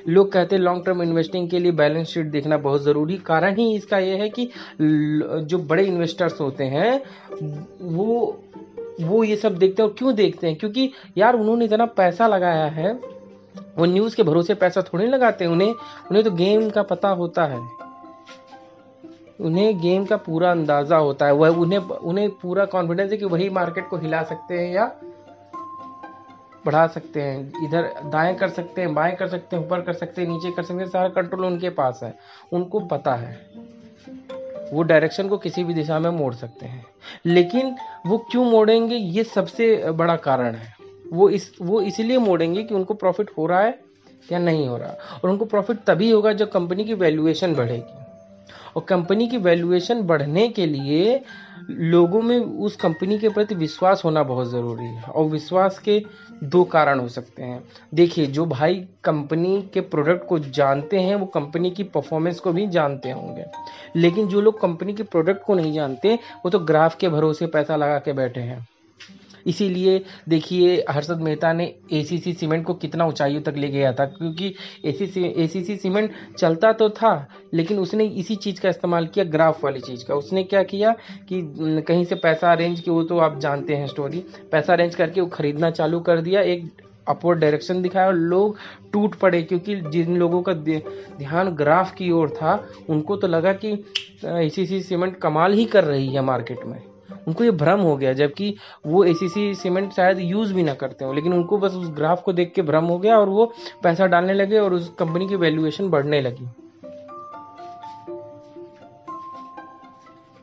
लोग 0.08 0.32
कहते 0.32 0.56
हैं 0.56 0.64
लॉन्ग 0.64 0.86
टर्म 0.86 1.02
इन्वेस्टिंग 1.02 1.50
के 1.50 1.60
लिए 1.60 1.72
बैलेंस 1.72 2.08
शीट 2.08 2.26
देखना 2.26 2.58
बहुत 2.58 2.84
ज़रूरी। 2.84 3.18
कारण 3.18 3.56
ही 3.56 3.76
इसका 3.76 3.98
यह 3.98 4.22
है 4.22 4.30
कि 4.30 4.50
जो 4.82 5.58
बड़े 5.58 5.84
इन्वेस्टर्स 5.84 6.40
होते 6.42 6.64
हैं, 6.64 7.02
वो 7.82 8.40
वो 9.02 9.24
ये 9.24 9.36
सब 9.36 9.58
देखते 9.58 9.82
हैं 9.84 9.90
और 9.90 9.96
क्यों 9.98 10.16
देखते 10.16 10.48
हैं? 10.48 10.56
क्योंकि 10.56 10.92
यार 11.18 11.36
उन्होंने 11.36 11.66
इतना 11.66 11.86
पैसा 11.86 12.28
लगाया 12.28 12.66
है, 12.66 12.94
वो 13.78 13.86
न्यूज़ 13.86 14.16
के 14.16 14.24
भरोसे 14.24 14.54
पैसा 14.54 14.82
थोड़ी 14.82 15.06
लगाते 15.06 15.46
हैं 15.46 15.52
उन्हें। 15.52 15.72
उन्हें 15.72 16.24
तो 16.24 16.32
गेम 16.32 16.70
का 16.70 16.84
पता 16.84 17.10
होता 17.10 17.46
है। 17.46 17.81
उन्हें 19.42 19.82
गेम 19.82 20.06
का 20.06 20.18
पूरा 20.18 20.52
अंदाज़ा 20.52 20.98
होता 20.98 21.26
है। 21.26 21.34
वह 21.34 21.50
उन्हें 21.50 21.80
उन्हें 21.80 22.30
पूरा 22.30 22.66
कॉन्फिडेंस 22.66 23.12
है 23.12 23.18
कि 23.18 23.26
वही 23.26 23.50
मार्केट 23.50 23.90
को 23.90 23.98
हिला 23.98 24.24
सकते 24.24 24.60
हैं 24.60 24.74
या 24.74 24.92
बढ़ा 26.66 26.88
सकते 26.88 27.22
हैं। 27.22 27.68
इधर 27.68 27.84
दाएँ 28.06 28.36
कर 28.36 28.50
सकते 28.50 28.82
हैं, 28.82 28.94
बाएँ 28.94 29.16
कर 29.16 29.28
सकते 29.28 29.56
हैं, 29.56 29.66
ऊपर 29.66 29.82
कर 29.82 29.94
सकते 29.94 30.22
हैं, 30.22 30.30
नीचे 30.30 30.52
कर 30.52 30.64
सकते 30.64 30.84
हैं, 30.84 30.90
सारा 30.90 31.10
कंट्रोल 31.10 31.46
उनके 31.46 31.70
पास 31.70 32.00
है। 32.04 32.16
उनको 32.54 32.80
पता 32.80 33.16
है। 33.16 33.50
वो 34.74 34.84
डायरेक्शन 34.84 35.28
को 35.28 35.38
किसी 35.38 35.64
भी 35.64 35.74
दिशा 35.74 36.00
में 36.00 36.10
मोड़ 36.10 36.34
सकते 36.34 36.66
हैं। 36.66 36.86
लेकिन 37.26 37.76
वो 38.08 38.18
क्यों 38.18 38.46
मोड़ेंगे, 38.46 38.96
ये 38.96 39.24
सबसे 39.24 39.92
बड़ा 39.92 40.16
कारण 40.16 40.56
है। 40.56 40.74
वो 41.14 41.30
इस, 41.30 41.56
वो 41.62 41.82
इसलिए 41.82 42.18
मोड़ेंगे 42.18 42.64
कि 42.64 42.76
उनको 42.76 42.94
प्रॉफिट 42.94 43.32
हो 43.38 43.46
रहा 43.46 43.62
है 43.62 43.80
या 44.32 44.40
नहीं 44.40 44.68
हो 44.68 44.78
रहा। 44.78 44.90
और 44.90 45.30
उनको 45.30 45.46
प्रॉफिट 45.46 45.78
तभी 45.88 46.12
होगा 46.12 46.34
जब 46.34 46.52
कंपनी 46.52 46.84
की 46.84 46.94
वैल्यूएशन 46.94 47.56
बढ़ेगी। 47.56 48.01
और 48.76 48.86
कंपनी 48.90 49.28
की 49.28 49.38
वैल्यूएशन 49.38 50.02
बढ़ने 50.02 50.48
के 50.50 50.66
लिए 50.66 51.24
लोगों 51.70 52.22
में 52.22 52.40
उस 52.40 52.76
कंपनी 52.76 53.20
के 53.20 53.30
प्रति 53.30 53.56
विश्वास 53.56 54.02
होना 54.06 54.24
बहुत 54.24 54.48
ज़रूरी 54.48 54.86
है 54.86 55.04
और 55.04 55.26
विश्वास 55.26 55.80
के 55.80 56.06
दो 56.44 56.64
कारण 56.64 57.00
हो 57.00 57.08
सकते 57.08 57.44
हैं। 57.44 57.64
देखिए, 57.94 58.26
जो 58.26 58.46
भाई 58.46 58.88
कंपनी 59.04 59.70
के 59.74 59.82
प्रोडक्ट 59.82 60.28
को 60.28 60.40
जानते 60.40 61.00
हैं, 61.00 61.16
वो 61.16 61.26
कंपनी 61.26 61.72
की 61.72 61.84
परफॉर्मेंस 61.84 62.40
को 62.40 62.54
भी 62.54 62.68
जानते 62.68 63.12
होंगे। 63.12 63.46
लेकिन 63.96 64.28
जो 64.28 64.42
लोग 64.42 64.62
कंपनी 64.62 64.94
के 64.94 65.04
प्रोडक्ट 65.04 65.44
को 65.44 65.56
नहीं 65.56 65.74
जानते, 65.74 66.16
वो 66.16 66.50
तो 66.50 66.60
ग्राफ 66.60 66.96
के 66.96 67.10
भरोसे 67.10 67.48
पैसा 67.48 67.76
लगा 67.76 68.00
के 68.00 68.14
बैठे 68.14 68.42
हैं। 68.42 68.68
इसीलिए 69.48 70.04
देखिए, 70.30 70.84
हर्षद 70.90 71.22
मेहता 71.22 71.54
ने 71.54 71.74
एसीसी 71.94 72.34
सीमेंट 72.34 72.66
को 72.66 72.74
कितना 72.76 73.06
ऊंचाइयों 73.06 73.42
तक 73.42 73.58
ले 73.58 73.68
गया 73.70 73.94
था, 73.94 74.06
क्योंकि 74.08 74.54
एसीसी 74.86 75.64
सी 75.64 75.76
सीमेंट 75.78 76.12
चलता 76.38 76.72
तो 76.74 76.90
था, 76.92 77.28
लेकिन 77.54 77.80
उसने 77.80 78.06
इसी 78.06 78.36
चीज़ 78.38 78.62
का 78.62 78.70
इस्तेमाल 78.70 79.08
किया, 79.08 79.26
ग्राफ 79.28 79.64
वाली 79.64 79.80
चीज़ 79.82 80.06
का। 80.06 80.16
उसने 80.16 80.44
क्या 80.44 80.64
किया 80.66 80.92
कि 81.30 81.42
कहीं 81.88 82.06
से 82.06 82.16
पैसा 82.18 82.52
अरेंज 82.52 82.80
किया 82.80 82.94
वो 82.94 83.04
तो 83.04 83.18
आप 83.20 83.40
जानते 83.40 83.76
हैं 83.76 83.88
स्टोरी 83.88 84.24
पैसा 84.52 84.74
अरेंज 84.74 84.96
करके 84.96 85.22
वो 85.22 85.28
खरीदना 85.30 85.72
चालू 85.72 86.00
कर 86.02 86.22
दिया, 86.22 86.42
एक 86.42 86.70
अपवर्ड 87.08 87.40
डायरेक्शन 87.40 87.82
दिखाया 87.82 88.08
और 88.08 88.16
लोग 88.16 88.58
टूट 88.94 89.16
पड़े, 89.16 89.42
क्योंकि 89.44 89.76
जिन 89.84 90.18
लोगों 90.18 90.42
का 90.42 90.54
ध्यान 90.54 91.50
ग्राफ 91.56 91.94
की 91.96 92.10
ओर 92.12 92.30
था, 92.32 92.54
उनको 92.90 93.16
तो 93.16 93.28
लगा 93.28 93.54
कि 93.56 93.72
एसीसी 94.26 94.82
सीमेंट 94.82 95.18
कमाल 95.20 95.54
ही 95.54 95.66
कर 95.66 95.84
रही 95.84 96.08
है 96.08 96.22
मार्केट 96.24 96.66
में। 96.66 96.82
उनको 97.28 97.44
ये 97.44 97.52
भ्रम 97.52 97.80
हो 97.80 97.96
गया, 97.98 98.14
जबकि 98.14 98.56
वो 98.88 99.04
एसीसी 99.04 99.54
सीमेंट 99.56 99.92
शायद 99.94 100.20
यूज़ 100.20 100.54
भी 100.54 100.64
ना 100.64 100.74
करते 100.74 101.06
हो, 101.06 101.14
लेकिन 101.14 101.34
उनको 101.34 101.58
बस 101.58 101.74
उस 101.74 101.90
ग्राफ 101.90 102.22
को 102.22 102.34
देख 102.34 102.52
के 102.56 102.62
भ्रम 102.62 102.86
हो 102.86 102.98
गया 103.00 103.18
और 103.20 103.30
वो 103.30 103.46
पैसा 103.84 104.08
डालने 104.08 104.34
लगे 104.34 104.60
और 104.60 104.74
उस 104.74 104.90
कंपनी 105.00 105.28
की 105.28 105.36
वैल्यूएशन 105.36 105.90
बढ़ने 105.90 106.22
लगी। 106.22 106.48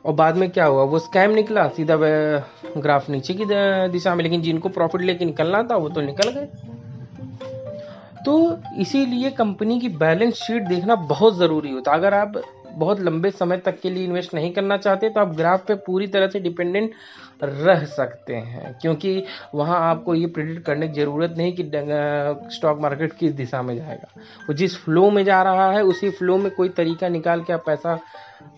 और 0.05 0.15
बाद 0.15 0.37
में 0.37 0.51
क्या 0.51 0.65
हुआ? 0.65 0.83
वो 0.83 0.99
स्कैम 0.99 1.31
निकला 1.31 1.67
सीधा 1.69 1.97
ग्राफ 1.97 3.09
नीचे 3.11 3.35
की 3.35 3.45
दिशा 3.93 4.15
में, 4.15 4.23
लेकिन 4.25 4.43
जिनको 4.43 4.69
प्रॉफिट 4.69 5.01
लेके 5.01 5.25
निकलना 5.25 5.63
था, 5.63 5.77
वो 5.77 5.89
तो 5.89 6.01
निकल 6.01 6.31
गए। 6.31 6.47
तो 8.25 8.59
इसीलिए 8.81 9.31
कंपनी 9.31 9.79
की 9.81 9.89
बैलेंस 9.89 10.35
शीट 10.35 10.63
देखना 10.63 10.95
बहुत 10.95 11.37
ज़रूरी 11.37 11.73
होता। 11.73 11.91
है 11.93 11.99
अगर 11.99 12.15
आप 12.15 12.33
बहुत 12.79 13.01
लंबे 13.01 13.31
समय 13.31 13.57
तक 13.59 13.81
के 13.81 13.91
लिए 13.91 14.05
इन्वेस्ट 14.05 14.35
नहीं 14.35 14.53
करना 14.53 14.77
चाहते 14.79 15.09
तो 15.11 15.21
आप 15.21 15.35
ग्राफ 15.37 15.67
पे 15.67 15.75
पूरी 15.87 16.07
तरह 16.07 16.29
से 16.29 16.41
डिपेंडेंट 16.41 16.93
रह 17.43 17.85
सकते 17.87 18.35
हैं, 18.35 18.73
क्योंकि 18.81 19.23
वहाँ 19.55 19.79
आपको 19.81 20.15
ये 20.15 20.27
प्रिडिक्ट 20.29 20.65
करने 20.67 20.89
की 20.89 20.95
ज़रूरत 20.95 21.35
नहीं 21.39 21.53
कि 21.53 21.71
स्टॉक 22.57 22.81
मार्केट 22.81 23.13
किस 23.13 23.33
दिशा 23.35 23.63
में 23.63 23.75
जाएगा। 23.77 24.09
वो 24.49 24.55
जिस 24.55 24.77
फ्लो 24.77 25.11
में 25.11 25.25
जा 25.25 25.43
रहा 25.43 25.71
है, 25.73 25.83
उसी 25.85 26.11
फ्लो 26.11 26.37
में 26.39 26.51
कोई 26.53 26.69
तरीका 26.71 27.09
निकाल 27.09 27.43
के 27.43 27.53
आप 27.53 27.63
पैसा 27.67 27.99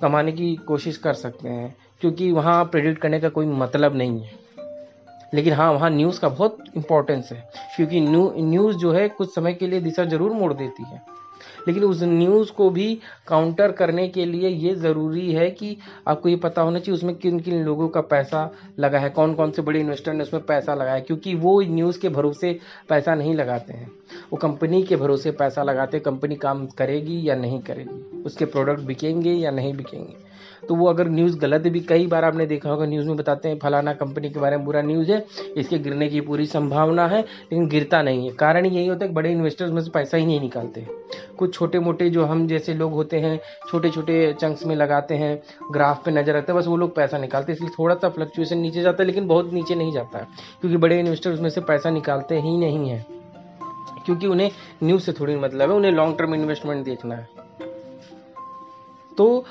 कमाने 0.03 0.33
की 0.33 0.55
कोशिश 0.69 0.97
कर 0.99 1.15
सकते 1.15 1.49
हैं, 1.49 1.75
क्योंकि 2.01 2.31
वहाँ 2.33 2.65
प्रिडिक्ट 2.67 3.01
करने 3.03 3.21
का 3.21 3.29
कोई 3.31 3.47
मतलब 3.47 3.97
नहीं 3.97 4.21
है। 4.21 4.39
लेकिन 5.35 5.53
हाँ 5.53 5.71
वहाँ 5.73 5.91
न्यूज़ 5.91 6.21
का 6.21 6.29
बहुत 6.29 6.65
इंपॉर्टेंस 6.77 7.29
है, 7.33 7.49
क्योंकि 7.77 8.01
न्यू 8.01 8.33
न्यूज़ 8.39 8.77
जो 8.77 8.93
है 8.93 9.09
कुछ 9.11 9.35
समय 9.35 9.55
के 9.55 9.67
लिए 9.67 9.81
दिशा 9.81 10.05
ज़रूर 10.07 10.33
मोड़ 10.33 10.53
देती 10.55 10.85
है। 10.85 11.03
लेकिन 11.69 11.85
उस 11.85 12.03
न्यूज़ 12.03 12.53
को 12.53 12.69
भी 12.71 12.99
काउंटर 13.27 13.73
करने 13.73 14.09
के 14.09 14.25
लिए 14.25 14.49
ये 14.49 14.75
ज़रूरी 14.75 15.33
है 15.33 15.51
कि 15.51 15.77
आपको 16.09 16.29
ये 16.29 16.37
पता 16.37 16.63
होना 16.63 16.79
चाहिए 16.79 16.95
उसमें 16.95 17.15
किन 17.15 17.41
किन 17.41 17.63
लोगों 17.65 17.89
का 17.89 18.01
पैसा 18.01 18.51
लगा 18.79 18.99
है 18.99 19.11
कौन 19.11 19.35
कौन 19.35 19.51
से 19.51 19.63
बड़े 19.63 19.81
इन्वेस्टर 19.81 20.13
ने 20.13 20.23
उसमें 20.23 20.43
पैसा 20.43 20.75
लगाया 20.75 21.01
क्योंकि 21.01 21.35
वो 21.35 21.61
न्यूज़ 21.61 22.01
के 22.01 22.09
भरोसे 22.09 22.59
पैसा 22.89 23.15
नहीं 23.15 23.35
लगाते 23.35 23.73
हैं। 23.73 23.91
वो 24.33 24.37
कंपनी 24.37 24.83
के 24.83 24.97
भरोसे 24.97 25.31
पैसा 25.31 25.63
लगाते 25.63 26.01
कंपनी 26.01 26.37
काम 26.37 26.67
करेगी 26.67 27.29
या 27.29 27.35
नहीं 27.35 27.61
करेगी, 27.61 28.23
उसके 28.23 28.45
प्रोडक्ट 28.45 28.81
बिकेंगे 28.81 29.33
या 29.33 29.51
नहीं 29.51 29.75
बिकेंगे। 29.75 30.30
तो 30.69 30.75
वो 30.75 30.87
अगर 30.87 31.09
न्यूज़ 31.09 31.39
गलत 31.39 31.61
भी, 31.61 31.81
कई 31.81 32.07
बार 32.07 32.25
आपने 32.25 32.47
देखा 32.47 32.71
होगा 32.71 32.87
न्यूज़ 32.87 33.07
में 33.07 33.17
बताते 33.17 33.49
हैं, 33.49 33.59
फलाना 33.59 33.93
कंपनी 33.93 34.31
के 34.31 34.41
बारे 34.41 34.57
में 34.57 34.67
बुरा 34.67 34.83
न्यूज़ 34.83 35.13
है, 35.13 35.27
इसके 35.57 35.79
गिरने 35.79 36.09
की 36.09 36.21
पूरी 36.21 36.47
संभावना 36.47 37.07
है, 37.07 37.21
लेकिन 37.21 37.69
गिरता 37.69 38.03
नहीं 38.03 38.29
है। 38.29 38.35
कारण 38.35 38.67
यही 38.67 38.87
होता 38.87 39.05
है 39.05 39.09
कि 39.09 39.15
बड़े 39.15 39.33
इन्वेस्टर्स 39.33 39.73
में 39.73 39.83
से 39.83 39.91
पैसा 39.91 40.17
ही 40.17 40.27
नहीं 40.27 40.41
निकालते। 40.41 40.87
कुछ 41.39 41.55
छोटे 41.55 41.79
मोटे 41.79 42.11
जो 42.11 42.25
हम 42.25 42.47
जैसे 42.47 42.75
लोग 42.75 42.93
होते 42.93 43.21
हैं 43.21 43.41
छोटे 43.69 43.91
छोटे 43.91 44.33
चंक्स 44.41 44.67
में 44.67 44.77
लगाते 44.77 45.15
हैं 45.15 45.43
ग्राफ 45.73 46.05
पे 46.05 46.11
नज़र 46.11 46.37
रखते 46.37 46.53
हैं, 46.53 46.61
बस 46.61 46.67
वो 46.67 46.77
लोग 46.77 46.95
पैसा 46.95 47.19
निकालते 47.19 47.53
हैं। 47.53 47.57
इसलिए 47.57 47.71
थोड़ा 47.79 47.95
सा 47.95 48.09
फ्लक्चुएशन 48.09 48.59
नीचे 48.59 48.83
जाता 48.83 49.03
है, 49.03 49.07
लेकिन 49.07 49.27
बहुत 49.27 49.53
नीचे 49.53 49.75
नहीं 49.75 49.93
जाता 49.93 50.19
है। 50.19 50.25
क्योंकि 50.61 50.77
बड़े 50.77 51.01
इन्वेस्टर 51.01 51.33
उसमें 51.33 51.51
से 51.51 51.61
पैसा 51.61 51.91
निकालते 51.91 52.41
ही 52.41 52.57
नहीं 52.57 52.89
है। 52.91 53.07
क्योंकि 54.05 54.27
उन्हें 54.27 54.51
न्यूज़ 54.83 55.03
से 55.03 55.13
थोड़ी 55.13 55.37
मतलब 55.37 55.71
है, 55.71 55.77
उन्हें 55.77 55.93
लॉन्ग 55.93 56.19
टर्म 56.19 56.35
इन्वेस्टमेंट 56.35 56.85
देखना 56.85 57.15
है। 57.15 57.29
तो 59.19 59.45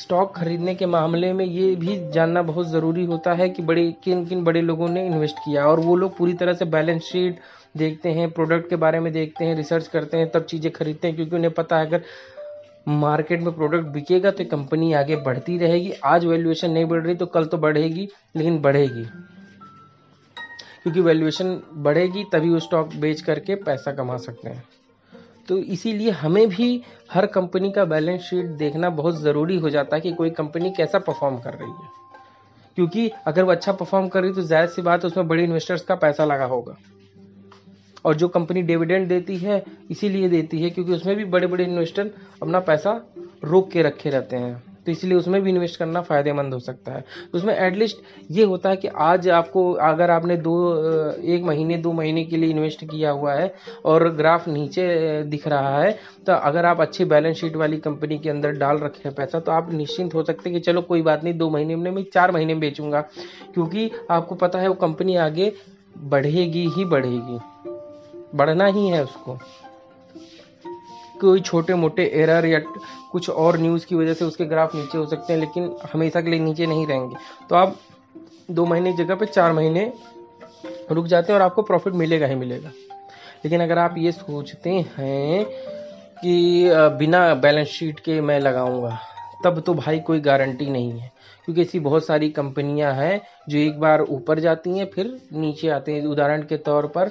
स्टॉक 0.00 0.34
खरीदने 0.36 0.74
के 0.74 0.86
मामले 0.86 1.32
में 1.32 1.44
ये 1.44 1.74
भी 1.76 1.96
जानना 2.12 2.42
बहुत 2.42 2.66
ज़रूरी 2.66 3.04
होता 3.04 3.32
है 3.34 3.48
कि 3.48 3.62
बड़े, 3.62 3.90
किन 4.04 4.24
किन 4.26 4.44
बड़े 4.44 4.60
लोगों 4.62 4.88
ने 4.88 5.06
इन्वेस्ट 5.06 5.38
किया। 5.38 5.66
और 5.66 5.80
वो 5.80 5.96
लोग 5.96 6.16
पूरी 6.16 6.34
तरह 6.34 6.54
से 6.54 6.64
बैलेंस 6.64 7.02
शीट 7.02 7.40
देखते 7.76 8.12
हैं 8.12 8.30
प्रोडक्ट 8.30 8.68
के 8.70 8.76
बारे 8.76 9.00
में 9.00 9.12
देखते 9.12 9.44
हैं 9.44 9.56
रिसर्च 9.56 9.86
करते 9.86 10.16
हैं, 10.16 10.30
तब 10.30 10.44
चीज़ें 10.44 10.70
खरीदते 10.72 11.08
हैं, 11.08 11.16
क्योंकि 11.16 11.36
उन्हें 11.36 11.52
पता 11.52 11.78
है 11.78 11.86
अगर 11.86 12.02
मार्केट 12.88 13.40
में 13.40 13.52
प्रोडक्ट 13.54 13.86
बिकेगा 13.86 14.30
तो 14.30 14.44
कंपनी 14.44 14.92
आगे 14.92 15.16
बढ़ती 15.16 15.58
रहेगी। 15.58 15.92
आज 16.04 16.24
वैल्यूएशन 16.24 16.70
नहीं 16.70 16.84
बढ़ 16.84 17.02
रही 17.02 17.14
तो 17.14 17.26
कल 17.26 17.44
तो 17.44 17.58
बढ़ेगी, 17.58 18.08
लेकिन 18.36 18.60
बढ़ेगी। 18.62 19.04
क्योंकि 20.82 21.00
वैल्यूएशन 21.00 21.60
बढ़ेगी, 21.74 22.24
तभी 22.32 22.48
वो 22.48 22.58
स्टॉक 22.58 22.94
बेच 22.96 23.20
करके 23.20 23.54
पैसा 23.54 23.92
कमा 23.92 24.16
सकते 24.16 24.48
हैं। 24.48 24.62
तो 25.50 25.58
इसीलिए 25.58 26.10
हमें 26.10 26.48
भी 26.48 26.82
हर 27.12 27.26
कंपनी 27.26 27.70
का 27.72 27.84
बैलेंस 27.84 28.20
शीट 28.20 28.46
देखना 28.46 28.90
बहुत 28.90 29.20
ज़रूरी 29.20 29.56
हो 29.58 29.70
जाता 29.70 29.96
है 29.96 30.00
कि 30.00 30.12
कोई 30.12 30.30
कंपनी 30.30 30.70
कैसा 30.70 30.98
परफॉर्म 30.98 31.38
कर 31.38 31.54
रही 31.54 31.70
है। 31.70 31.88
क्योंकि 32.76 33.10
अगर 33.26 33.44
वो 33.44 33.50
अच्छा 33.52 33.72
परफॉर्म 33.72 34.08
कर 34.08 34.20
रही 34.20 34.30
है 34.30 34.36
तो 34.36 34.42
ज़ाहिर 34.42 34.68
सी 34.68 34.82
बात 34.82 35.04
उसमें 35.04 35.28
बड़े 35.28 35.44
इन्वेस्टर्स 35.44 35.82
का 35.82 35.94
पैसा 35.94 36.24
लगा 36.24 36.44
होगा। 36.44 36.76
और 38.04 38.14
जो 38.14 38.28
कंपनी 38.28 38.62
डिविडेंड 38.62 39.08
देती 39.08 39.36
है, 39.36 39.64
इसीलिए 39.90 40.28
देती 40.28 40.62
है, 40.62 40.70
क्योंकि 40.70 40.92
उसमें 40.92 41.16
भी 41.16 41.24
बड़े 41.24 41.46
बड़े 41.46 41.64
इन्वेस्टर 41.64 42.10
अपना 42.42 42.60
पैसा 42.60 43.00
रोक 43.44 43.70
के 43.70 43.82
रखे 43.82 44.10
रहते 44.10 44.36
हैं। 44.36 44.69
तो 44.86 44.92
इसलिए 44.92 45.18
उसमें 45.18 45.40
भी 45.42 45.50
इन्वेस्ट 45.50 45.78
करना 45.78 46.00
फ़ायदेमंद 46.02 46.54
हो 46.54 46.58
सकता 46.60 46.92
है। 46.92 47.00
तो 47.00 47.38
उसमें 47.38 47.54
एटलीस्ट 47.56 47.98
ये 48.30 48.44
होता 48.44 48.70
है 48.70 48.76
कि 48.76 48.88
आज 48.88 49.28
आपको 49.30 49.72
अगर 49.72 50.10
आपने 50.10 50.36
दो 50.38 50.54
एक 51.24 51.42
महीने, 51.44 51.76
दो 51.76 51.92
महीने 51.92 52.24
के 52.24 52.36
लिए 52.36 52.50
इन्वेस्ट 52.50 52.84
किया 52.84 53.10
हुआ 53.10 53.34
है 53.34 53.52
और 53.84 54.08
ग्राफ 54.10 54.48
नीचे 54.48 55.22
दिख 55.24 55.46
रहा 55.48 55.78
है 55.78 55.98
तो 56.26 56.32
अगर 56.32 56.66
आप 56.66 56.80
अच्छी 56.80 57.04
बैलेंस 57.04 57.36
शीट 57.36 57.56
वाली 57.56 57.76
कंपनी 57.78 58.18
के 58.18 58.30
अंदर 58.30 58.52
डाल 58.52 58.78
रखे 58.78 59.02
हैं 59.04 59.14
पैसा 59.14 59.40
तो 59.40 59.52
आप 59.52 59.72
निश्चिंत 59.72 60.14
हो 60.14 60.22
सकते 60.22 60.50
हैं 60.50 60.58
कि 60.58 60.64
चलो 60.64 60.82
कोई 60.82 61.02
बात 61.02 61.24
नहीं, 61.24 61.34
दो 61.34 61.50
महीने 61.50 61.76
में 61.76 61.90
मैं 61.90 62.04
चार 62.14 62.30
महीने 62.30 62.54
में 62.54 62.60
बेचूँगा। 62.60 63.00
क्योंकि 63.54 63.90
आपको 64.10 64.34
पता 64.34 64.58
है 64.58 64.68
वो 64.68 64.74
कंपनी 64.76 65.16
आगे 65.18 65.52
बढ़ेगी 65.98 66.66
ही 66.68 66.84
बढ़ेगी। 66.84 67.38
बढ़ना 68.34 68.66
ही 68.66 68.86
है 68.88 69.02
उसको। 69.04 69.38
कोई 71.20 71.40
छोटे 71.40 71.74
मोटे 71.74 72.04
एरर 72.14 72.46
या 72.46 72.58
कुछ 73.12 73.28
और 73.30 73.58
न्यूज़ 73.58 73.86
की 73.86 73.94
वजह 73.94 74.14
से 74.14 74.24
उसके 74.24 74.44
ग्राफ 74.44 74.74
नीचे 74.74 74.98
हो 74.98 75.06
सकते 75.06 75.32
हैं, 75.32 75.40
लेकिन 75.40 75.74
हमेशा 75.92 76.20
के 76.20 76.30
लिए 76.30 76.40
नीचे 76.40 76.66
नहीं 76.66 76.86
रहेंगे। 76.86 77.16
तो 77.50 77.56
आप 77.56 77.76
दो 78.50 78.64
महीने 78.66 78.92
जगह 78.92 79.14
पे 79.14 79.26
चार 79.26 79.52
महीने 79.52 79.92
रुक 80.90 81.06
जाते 81.06 81.32
हैं 81.32 81.40
और 81.40 81.44
आपको 81.44 81.62
प्रॉफिट 81.62 81.94
मिलेगा 81.94 82.26
ही 82.26 82.34
मिलेगा। 82.34 82.70
लेकिन 83.44 83.62
अगर 83.62 83.78
आप 83.78 83.94
ये 83.98 84.12
सोचते 84.12 84.70
हैं 84.96 85.44
कि 86.22 86.70
बिना 86.98 87.34
बैलेंस 87.34 87.68
शीट 87.68 88.00
के 88.00 88.20
मैं 88.20 88.38
लगाऊँगा, 88.40 88.98
तब 89.44 89.60
तो 89.60 89.74
भाई 89.74 89.98
कोई 89.98 90.20
गारंटी 90.20 90.66
नहीं 90.66 90.90
है। 90.90 91.10
क्योंकि 91.44 91.62
ऐसी 91.62 91.80
बहुत 91.80 92.06
सारी 92.06 92.28
कंपनियाँ 92.30 92.92
हैं 92.94 93.20
जो 93.48 93.58
एक 93.58 93.78
बार 93.80 94.02
ऊपर 94.02 94.38
जाती 94.38 94.78
हैं, 94.78 94.86
फिर 94.86 95.16
नीचे 95.32 95.68
आते 95.68 95.92
हैं। 95.92 96.06
उदाहरण 96.06 96.42
के 96.42 96.56
तौर 96.58 96.86
पर 96.86 97.10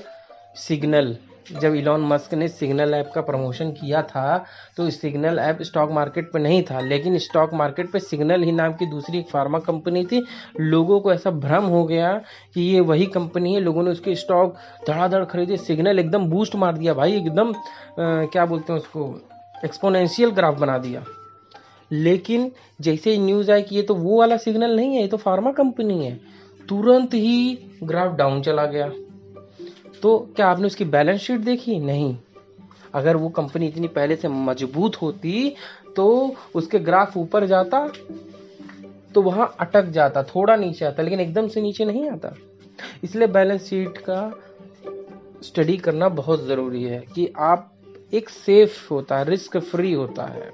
सिग्नल। 0.58 1.15
जब 1.51 1.75
इलॉन 1.75 2.01
मस्क 2.03 2.33
ने 2.33 2.47
सिग्नल 2.47 2.93
ऐप 2.93 3.12
का 3.15 3.21
प्रमोशन 3.21 3.71
किया 3.71 4.01
था 4.03 4.38
तो 4.77 4.89
सिग्नल 4.89 5.39
ऐप 5.39 5.62
स्टॉक 5.62 5.91
मार्केट 5.91 6.31
पर 6.31 6.39
नहीं 6.39 6.62
था, 6.63 6.79
लेकिन 6.81 7.17
स्टॉक 7.19 7.53
मार्केट 7.53 7.91
पर 7.91 7.99
सिग्नल 7.99 8.43
ही 8.43 8.51
नाम 8.51 8.73
की 8.73 8.85
दूसरी 8.85 9.21
फार्मा 9.31 9.59
कंपनी 9.59 10.05
थी। 10.05 10.21
लोगों 10.59 10.99
को 10.99 11.13
ऐसा 11.13 11.31
भ्रम 11.31 11.65
हो 11.65 11.83
गया 11.85 12.13
कि 12.55 12.62
ये 12.63 12.79
वही 12.81 13.05
कंपनी 13.07 13.53
है, 13.53 13.59
लोगों 13.62 13.83
ने 13.83 13.91
उसके 13.91 14.15
स्टॉक 14.15 14.55
धड़ाधड़ 14.88 15.23
खरीदे 15.25 15.57
सिग्नल 15.57 15.99
एकदम 15.99 16.25
बूस्ट 16.25 16.55
मार 16.55 16.77
दिया। 16.77 16.93
भाई, 16.93 17.17
एकदम 17.17 17.53
क्या 17.99 18.45
बोलते 18.45 18.73
हैं 18.73 18.79
उसको 18.79 19.13
एक्सपोनेंशियल 19.65 20.29
ग्राफ 20.31 20.59
बना 20.59 20.77
दिया। 20.77 21.03
लेकिन 21.91 22.51
जैसे 22.81 23.17
न्यूज़ 23.17 23.51
आई 23.51 23.62
कि 23.62 23.75
ये 23.75 23.81
तो 23.81 23.95
वो 23.95 24.19
वाला 24.19 24.38
सिग्नल 24.38 24.75
नहीं 24.75 24.95
है, 24.95 25.01
ये 25.01 25.07
तो 25.07 25.17
फार्मा 25.17 25.51
कंपनी 25.51 26.05
है, 26.05 26.19
तुरंत 26.69 27.13
ही 27.13 27.57
ग्राफ 27.83 28.15
डाउन 28.15 28.41
चला 28.41 28.65
गया। 28.65 28.91
तो 30.01 30.17
क्या 30.35 30.47
आपने 30.47 30.65
उसकी 30.65 30.85
बैलेंस 30.85 31.21
शीट 31.21 31.39
देखी? 31.39 31.79
नहीं। 31.79 32.17
अगर 32.93 33.15
वो 33.15 33.29
कंपनी 33.29 33.67
इतनी 33.67 33.88
पहले 33.88 34.15
से 34.15 34.27
मज़बूत 34.27 34.95
होती 35.01 35.55
तो 35.95 36.35
उसके 36.55 36.79
ग्राफ 36.79 37.17
ऊपर 37.17 37.45
जाता 37.45 37.88
तो 39.15 39.21
वहाँ 39.21 39.55
अटक 39.59 39.85
जाता, 39.85 40.23
थोड़ा 40.23 40.55
नीचे 40.55 40.85
आता, 40.85 41.03
लेकिन 41.03 41.19
एकदम 41.19 41.47
से 41.47 41.62
नीचे 41.62 41.85
नहीं 41.85 42.09
आता। 42.09 42.33
इसलिए 43.03 43.27
बैलेंस 43.27 43.63
शीट 43.63 43.97
का 43.97 44.41
स्टडी 45.43 45.77
करना 45.77 46.09
बहुत 46.09 46.45
ज़रूरी 46.45 46.83
है 46.83 46.99
कि 47.15 47.33
आप 47.38 47.71
एक 48.13 48.29
सेफ़ 48.29 48.93
होता 48.93 49.17
है, 49.17 49.25
रिस्क 49.25 49.57
फ्री 49.57 49.93
होता 49.93 50.25
है। 50.25 50.51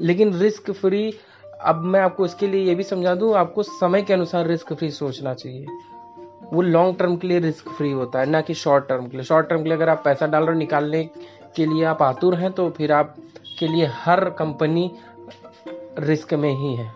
लेकिन 0.00 0.34
रिस्क 0.38 0.70
फ्री, 0.70 1.14
अब 1.60 1.82
मैं 1.84 2.00
आपको 2.00 2.26
इसके 2.26 2.46
लिए 2.46 2.64
ये 2.64 2.74
भी 2.74 2.82
समझा 2.82 3.14
दूँ, 3.14 3.34
आपको 3.34 3.62
समय 3.62 4.02
के 4.02 4.12
अनुसार 4.12 4.46
रिस्क 4.46 4.72
फ्री 4.72 4.90
सोचना 4.90 5.34
चाहिए। 5.34 5.66
वो 6.52 6.62
लॉन्ग 6.62 6.98
टर्म 6.98 7.16
के 7.16 7.28
लिए 7.28 7.38
रिस्क 7.40 7.68
फ्री 7.68 7.90
होता 7.92 8.20
है, 8.20 8.26
ना 8.26 8.40
कि 8.40 8.54
शॉर्ट 8.54 8.88
टर्म 8.88 9.06
के 9.06 9.16
लिए। 9.16 9.24
शॉर्ट 9.24 9.48
टर्म 9.48 9.58
के 9.58 9.64
लिए 9.64 9.76
अगर 9.76 9.88
आप 9.88 10.02
पैसा 10.04 10.26
डाल 10.26 10.42
रहे 10.42 10.52
हो 10.52 10.58
निकालने 10.58 11.02
के 11.56 11.66
लिए 11.66 11.84
आप 11.84 12.02
आतुर 12.02 12.34
हैं 12.34 12.50
तो 12.52 12.68
फिर 12.70 12.92
आप 12.92 13.14
के 13.58 13.68
लिए 13.68 13.86
हर 13.94 14.28
कंपनी 14.30 14.90
रिस्क 15.98 16.34
में 16.34 16.50
ही 16.50 16.74
है। 16.74 16.92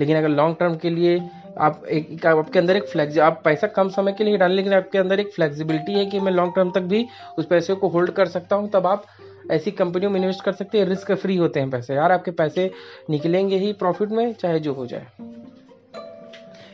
लेकिन 0.00 0.16
अगर 0.16 0.28
लॉन्ग 0.28 0.56
टर्म 0.60 0.76
के 0.76 0.90
लिए 0.90 1.20
आप 1.58 1.84
एक 1.86 2.24
आपके 2.26 2.58
अंदर 2.58 2.76
एक 2.76 2.88
फ्लेक्स 2.88 3.18
आप 3.18 3.40
पैसा 3.44 3.66
कम 3.66 3.88
समय 3.88 4.12
के 4.12 4.24
लिए 4.24 4.36
डालें, 4.36 4.54
लेकिन 4.54 4.72
आपके 4.74 4.98
अंदर 4.98 5.20
एक 5.20 5.32
फ्लेक्सिबिलिटी 5.32 5.92
है 5.92 6.06
कि 6.06 6.20
मैं 6.20 6.32
लॉन्ग 6.32 6.52
टर्म 6.56 6.70
तक 6.70 6.80
भी 6.82 7.06
उस 7.38 7.46
पैसे 7.46 7.74
को 7.74 7.88
होल्ड 7.88 8.10
कर 8.10 8.28
सकता 8.28 8.56
हूँ, 8.56 8.68
तब 8.70 8.86
आप 8.86 9.04
ऐसी 9.50 9.70
कंपनियों 9.70 10.10
में 10.10 10.18
इन्वेस्ट 10.20 10.44
कर 10.44 10.52
सकते 10.52 10.78
हैं। 10.78 10.84
रिस्क 10.86 11.12
फ्री 11.12 11.36
होते 11.36 11.60
हैं 11.60 11.70
पैसे। 11.70 11.94
यार, 11.94 12.12
आपके 12.12 12.30
पैसे 12.30 12.70
निकलेंगे 13.10 13.56
ही 13.56 13.72
प्रॉफिट 13.74 14.10
में, 14.10 14.32
चाहे 14.32 14.60
जो 14.60 14.72
हो 14.74 14.86
जाए। 14.86 15.06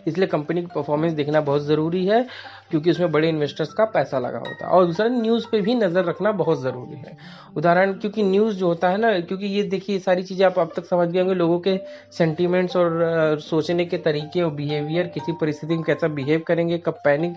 इसलिए 0.06 0.26
कंपनी 0.28 0.60
की 0.60 0.66
परफॉर्मेंस 0.74 1.12
देखना 1.12 1.40
बहुत 1.42 1.62
ज़रूरी 1.62 2.04
है, 2.06 2.22
क्योंकि 2.70 2.90
उसमें 2.90 3.12
बड़े 3.12 3.28
इन्वेस्टर्स 3.28 3.72
का 3.72 3.84
पैसा 3.86 4.18
लगा 4.18 4.38
होता 4.38 4.66
है। 4.66 4.72
और 4.72 4.86
दूसरा 4.86 5.06
न्यूज़ 5.10 5.46
पे 5.52 5.60
भी 5.60 5.74
नज़र 5.74 6.04
रखना 6.04 6.32
बहुत 6.34 6.60
ज़रूरी 6.60 6.96
है। 6.98 7.16
उदाहरण, 7.56 7.92
क्योंकि 7.94 8.22
न्यूज़ 8.22 8.56
जो 8.56 8.66
होता 8.66 8.88
है 8.88 8.98
ना, 8.98 9.18
क्योंकि 9.20 9.46
ये 9.46 9.62
देखिए 9.64 9.98
सारी 10.00 10.22
चीज़ें 10.22 10.46
आप 10.46 10.58
अब 10.58 10.72
तक 10.76 10.84
समझ 10.86 11.08
गए 11.08 11.20
होंगे, 11.20 11.34
लोगों 11.34 11.58
के 11.60 11.78
सेंटीमेंट्स 12.12 12.76
और 12.76 13.38
सोचने 13.40 13.84
के 13.84 13.98
तरीके 14.00 14.42
और 14.42 14.50
बिहेवियर 14.52 15.06
किसी 15.14 15.32
परिस्थिति 15.40 15.74
में 15.74 15.82
कैसा 15.82 16.08
बिहेव 16.10 16.42
करेंगे, 16.46 16.78
कब 16.78 17.00
पैनिक 17.04 17.36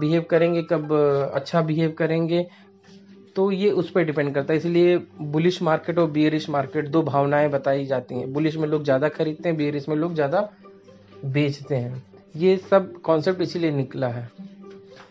बिहेव 0.00 0.24
करेंगे, 0.30 0.62
कब 0.62 0.92
अच्छा 1.34 1.60
बिहेव 1.62 1.94
करेंगे 1.98 2.46
तो 3.36 3.50
ये 3.52 3.70
उस 3.72 3.90
पर 3.90 4.02
डिपेंड 4.04 4.32
करता 4.34 4.52
है। 4.52 4.58
इसलिए 4.58 4.96
बुलिश 5.22 5.60
मार्केट 5.62 5.98
और 5.98 6.10
बियरिश 6.10 6.48
मार्केट 6.50 6.88
दो 6.88 7.02
भावनाएँ 7.02 7.48
बताई 7.50 7.84
जाती 7.86 8.14
हैं। 8.14 8.32
बुलिश 8.32 8.56
में 8.56 8.66
लोग 8.68 8.84
ज़्यादा 8.84 9.08
खरीदते 9.08 9.48
हैं 9.48 9.56
बियरिश 9.58 9.88
में 9.88 9.96
लोग 9.96 10.14
ज़्यादा 10.14 10.40
बेचते 11.24 11.76
हैं। 11.76 12.02
ये 12.36 12.56
सब 12.70 12.92
कॉन्सेप्ट 13.00 13.42
इसीलिए 13.42 13.70
निकला 13.70 14.08
है। 14.08 14.28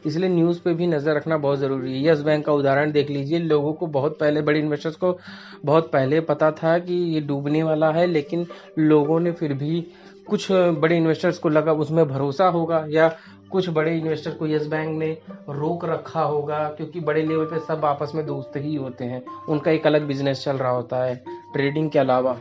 इसलिए 0.06 0.30
न्यूज़ 0.30 0.60
पे 0.62 0.74
भी 0.74 0.88
नज़र 0.88 1.16
रखना 1.16 1.38
बहुत 1.38 1.60
ज़रूरी 1.60 1.92
है। 1.94 2.08
यस 2.08 2.22
बैंक 2.22 2.46
का 2.46 2.54
उदाहरण 2.54 2.92
देख 2.92 3.10
लीजिए। 3.10 3.40
लोगों 3.40 3.74
को 3.74 3.88
बहुत 3.88 4.18
पहले, 4.20 4.42
बड़े 4.42 4.60
इन्वेस्टर्स 4.60 4.96
को 4.96 5.18
बहुत 5.66 5.92
पहले 5.92 6.20
पता 6.22 6.52
था 6.52 6.78
कि 6.80 6.94
ये 6.94 7.22
डूबने 7.22 7.64
वाला 7.64 7.92
है, 7.92 8.06
लेकिन 8.08 8.46
लोगों 8.80 9.20
ने 9.20 9.32
फिर 9.32 9.54
भी 9.54 9.88
कुछ 10.28 10.52
बड़े 10.52 10.98
इन्वेस्टर्स 10.98 11.38
को 11.38 11.50
लगा 11.50 11.74
उसमें 11.74 12.08
भरोसा 12.08 12.48
होगा, 12.48 12.86
या 12.90 13.08
कुछ 13.52 13.70
बड़े 13.70 13.98
इन्वेस्टर 13.98 14.32
को 14.32 14.48
यस 14.48 14.68
बैंक 14.68 14.98
ने 15.00 15.18
रोक 15.50 15.86
रखा 15.86 16.22
होगा, 16.22 16.64
क्योंकि 16.70 17.00
बड़े 17.00 17.22
लेवल 17.22 17.46
पे 17.46 17.60
सब 17.60 17.86
आपस 17.86 18.12
में 18.16 18.26
दोस्त 18.26 18.58
ही 18.58 18.76
होते 18.76 19.06
हैं। 19.06 19.24
उनका 19.50 19.72
एक 19.72 19.88
अलग 19.88 20.08
बिज़नेस 20.08 20.44
चल 20.44 20.58
रहा 20.58 20.72
होता 20.72 21.04
है। 21.04 21.16
ट्रेडिंग 21.54 21.90
के 21.90 22.00
अलावा। 22.00 22.38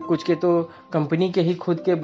कुछ 0.00 0.22
के 0.22 0.34
तो 0.34 0.50
कंपनी 0.92 1.30
के 1.30 1.40
ही 1.40 1.54
खुद 1.54 1.80
के 1.88 1.94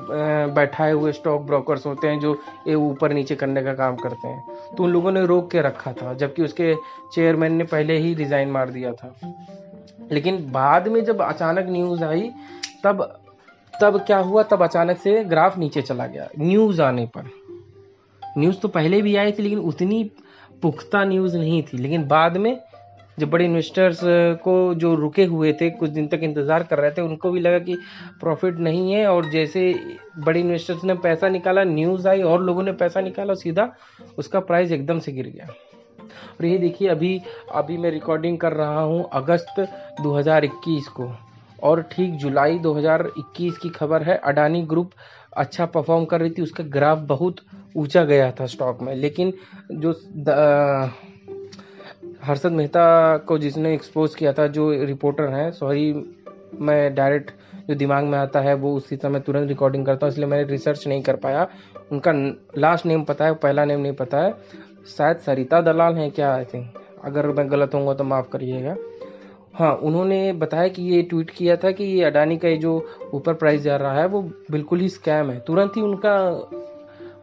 बैठाए 0.55 0.93
हुए 0.93 1.13
स्टॉक 1.13 1.43
ब्रोकर्स 1.43 1.87
होते 1.87 2.09
हैं 2.09 2.19
जो 2.21 2.35
ये 2.69 2.75
ऊपर 2.75 3.13
नीचे 3.13 3.35
करने 3.35 3.63
का 3.63 3.75
काम 3.75 3.97
करते 3.97 4.29
हैं। 4.29 4.75
तो 4.77 4.85
उन 4.85 4.91
लोगों 4.91 5.13
ने 5.13 5.25
रोक 5.27 5.51
के 5.51 5.61
रखा 5.63 5.93
था, 5.93 6.15
जबकि 6.15 6.43
उसके 6.43 6.75
चेयरमैन 7.15 7.55
ने 7.55 7.65
पहले 7.65 7.99
ही 7.99 8.15
रिजाइन 8.15 8.51
मार 8.51 8.71
दिया 8.71 8.93
था। 8.93 9.15
लेकिन 10.13 10.51
बाद 10.53 10.89
में 10.89 11.05
जब 11.05 11.23
अचानक 11.23 11.67
न्यूज़ 11.69 12.05
आई, 12.05 12.31
तब 12.85 13.03
तब 13.75 13.97
क्या 14.01 14.19
हुआ? 14.19 14.43
तब 14.43 14.63
अचानक 14.63 14.99
से 14.99 15.23
ग्राफ 15.25 15.57
नीचे 15.59 15.83
चला 15.83 16.07
गया 16.07 16.29
न्यूज़ 16.39 16.83
आने 16.83 17.07
पर। 17.17 17.31
न्यूज़ 18.39 18.57
तो 18.57 18.69
पहले 18.69 19.01
भी 19.03 19.17
आई 19.17 19.33
थी, 19.33 19.43
लेकिन 19.43 19.59
उतनी 19.61 20.05
पुख्ता 20.63 21.05
न्यूज़ 21.05 21.37
नहीं 21.37 21.63
थी। 21.63 21.79
लेकिन 21.79 22.07
बाद 22.09 22.37
में 22.37 22.61
जब 23.19 23.31
बड़े 23.31 23.45
इन्वेस्टर्स 23.45 24.01
को 24.43 24.75
जो 24.75 24.95
रुके 24.95 25.25
हुए 25.25 25.53
थे, 25.53 25.69
कुछ 25.71 25.91
दिन 25.91 26.07
तक 26.09 26.21
इंतज़ार 26.23 26.63
कर 26.63 26.79
रहे 26.79 26.91
थे, 26.91 27.03
उनको 27.03 27.31
भी 27.31 27.41
लगा 27.41 27.59
कि 27.59 27.77
प्रॉफिट 28.21 28.59
नहीं 28.59 28.93
है 28.93 29.07
और 29.09 29.31
जैसे 29.31 29.75
बड़े 30.19 30.41
इन्वेस्टर्स 30.41 30.85
ने 30.85 30.95
पैसा 30.97 31.29
निकाला 31.29 31.65
न्यूज़ 31.65 32.09
आई, 32.09 32.23
और 32.23 32.43
लोगों 32.43 32.63
ने 32.63 32.73
पैसा 32.75 33.01
निकाला, 33.01 33.35
सीधा 33.35 33.71
उसका 34.19 34.41
प्राइस 34.41 34.73
एकदम 34.73 34.99
से 34.99 35.13
गिर 35.13 35.29
गया। 35.29 35.47
और 35.47 36.47
ये 36.47 36.59
देखिए, 36.59 36.89
अभी 36.89 37.21
अभी 37.53 37.77
मैं 37.77 37.91
रिकॉर्डिंग 37.91 38.39
कर 38.39 38.53
रहा 38.53 38.81
हूँ 38.81 39.09
अगस्त 39.13 39.61
2021 40.03 40.89
को 40.91 41.11
और 41.63 41.83
ठीक 41.93 42.15
जुलाई 42.17 42.59
2021 42.59 43.59
की 43.59 43.69
खबर 43.71 44.03
है, 44.03 44.17
अडानी 44.17 44.63
ग्रुप 44.65 44.91
अच्छा 45.37 45.67
परफॉर्म 45.67 46.05
कर 46.05 46.21
रही 46.21 46.31
थी, 46.31 46.43
उसका 46.43 46.65
ग्राफ 46.65 46.99
बहुत 47.07 47.37
ऊँचा 47.77 48.05
गया 48.05 48.31
था 48.31 48.47
स्टॉक 48.47 48.83
में, 48.83 48.95
लेकिन 48.95 49.33
जो 49.73 49.93
हर्षद 52.25 52.53
मेहता 52.53 53.17
को 53.19 53.39
जिसने 53.39 53.73
एक्सपोज 53.75 54.15
किया 54.15 54.33
था, 54.33 54.47
जो 54.47 54.71
रिपोर्टर 54.85 55.29
हैं 55.29 55.51
सॉरी 55.53 55.93
मैं 56.61 56.95
डायरेक्ट 56.95 57.31
जो 57.69 57.75
दिमाग 57.75 58.05
में 58.05 58.19
आता 58.19 58.41
है, 58.41 58.55
वो 58.55 58.75
उसी 58.77 58.97
समय 58.97 59.21
तुरंत 59.21 59.49
रिकॉर्डिंग 59.49 59.87
करता 59.87 60.07
हूँ, 60.07 60.13
इसलिए 60.13 60.29
मैंने 60.29 60.45
रिसर्च 60.45 60.87
नहीं 60.87 61.03
कर 61.03 61.17
पाया। 61.17 61.47
उनका 61.93 62.13
लास्ट 62.59 62.87
नेम 62.87 63.03
पता 63.05 63.25
है, 63.25 63.35
पहला 63.35 63.65
नेम 63.65 63.81
नहीं 63.81 63.93
पता 63.93 64.21
है। 64.21 64.35
शायद 64.89 65.19
सरिता 65.19 65.61
दलाल 65.61 65.95
हैं 65.95 66.11
क्या 66.11 66.35
आई 66.35 66.45
थिंक 66.45 66.79
अगर 67.05 67.27
मैं 67.29 67.51
गलत 67.51 67.75
होऊँगा 67.75 67.95
तो 67.95 68.05
माफ़ 68.05 68.29
करिएगा। 68.29 68.77
हाँ 69.55 69.75
उन्होंने 69.79 70.33
बताया 70.33 70.69
कि 70.69 70.83
ये 70.85 71.03
ट्वीट 71.03 71.31
किया 71.31 71.57
था 71.57 71.71
कि 71.71 71.85
ये 71.85 72.05
अडानी 72.05 72.37
का 72.37 72.49
ये 72.49 72.57
जो 72.57 72.77
ऊपर 73.15 73.35
प्राइस 73.35 73.61
जा 73.63 73.77
रहा 73.77 74.01
है, 74.01 74.07
वो 74.07 74.23
बिल्कुल 74.51 74.81
ही 74.81 74.89
स्कैम 74.89 75.31
है। 75.31 75.39
तुरंत 75.41 75.77
ही 75.77 75.83
उनका 75.83 76.15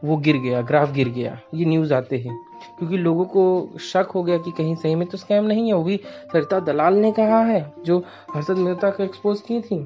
वो 0.03 0.17
गिर 0.17 0.37
गया, 0.37 0.61
ग्राफ 0.61 0.91
गिर 0.91 1.09
गया, 1.09 1.37
ये 1.53 1.65
न्यूज़ 1.65 1.93
आते 1.93 2.17
हैं। 2.17 2.37
क्योंकि 2.79 2.97
लोगों 2.97 3.25
को 3.25 3.77
शक 3.79 4.11
हो 4.15 4.23
गया 4.23 4.37
कि 4.37 4.51
कहीं 4.51 4.75
सही 4.75 4.95
में 4.95 5.07
तो 5.07 5.17
स्कैम 5.17 5.45
नहीं 5.45 5.67
है, 5.67 5.73
वो 5.73 5.83
भी 5.83 5.99
सरिता 6.33 6.59
दलाल 6.59 6.95
ने 6.95 7.11
कहा 7.11 7.41
है, 7.43 7.73
जो 7.85 8.03
हर्षद 8.35 8.57
मेहता 8.57 8.89
को 8.89 9.03
एक्सपोज 9.03 9.41
की 9.41 9.59
थी। 9.61 9.79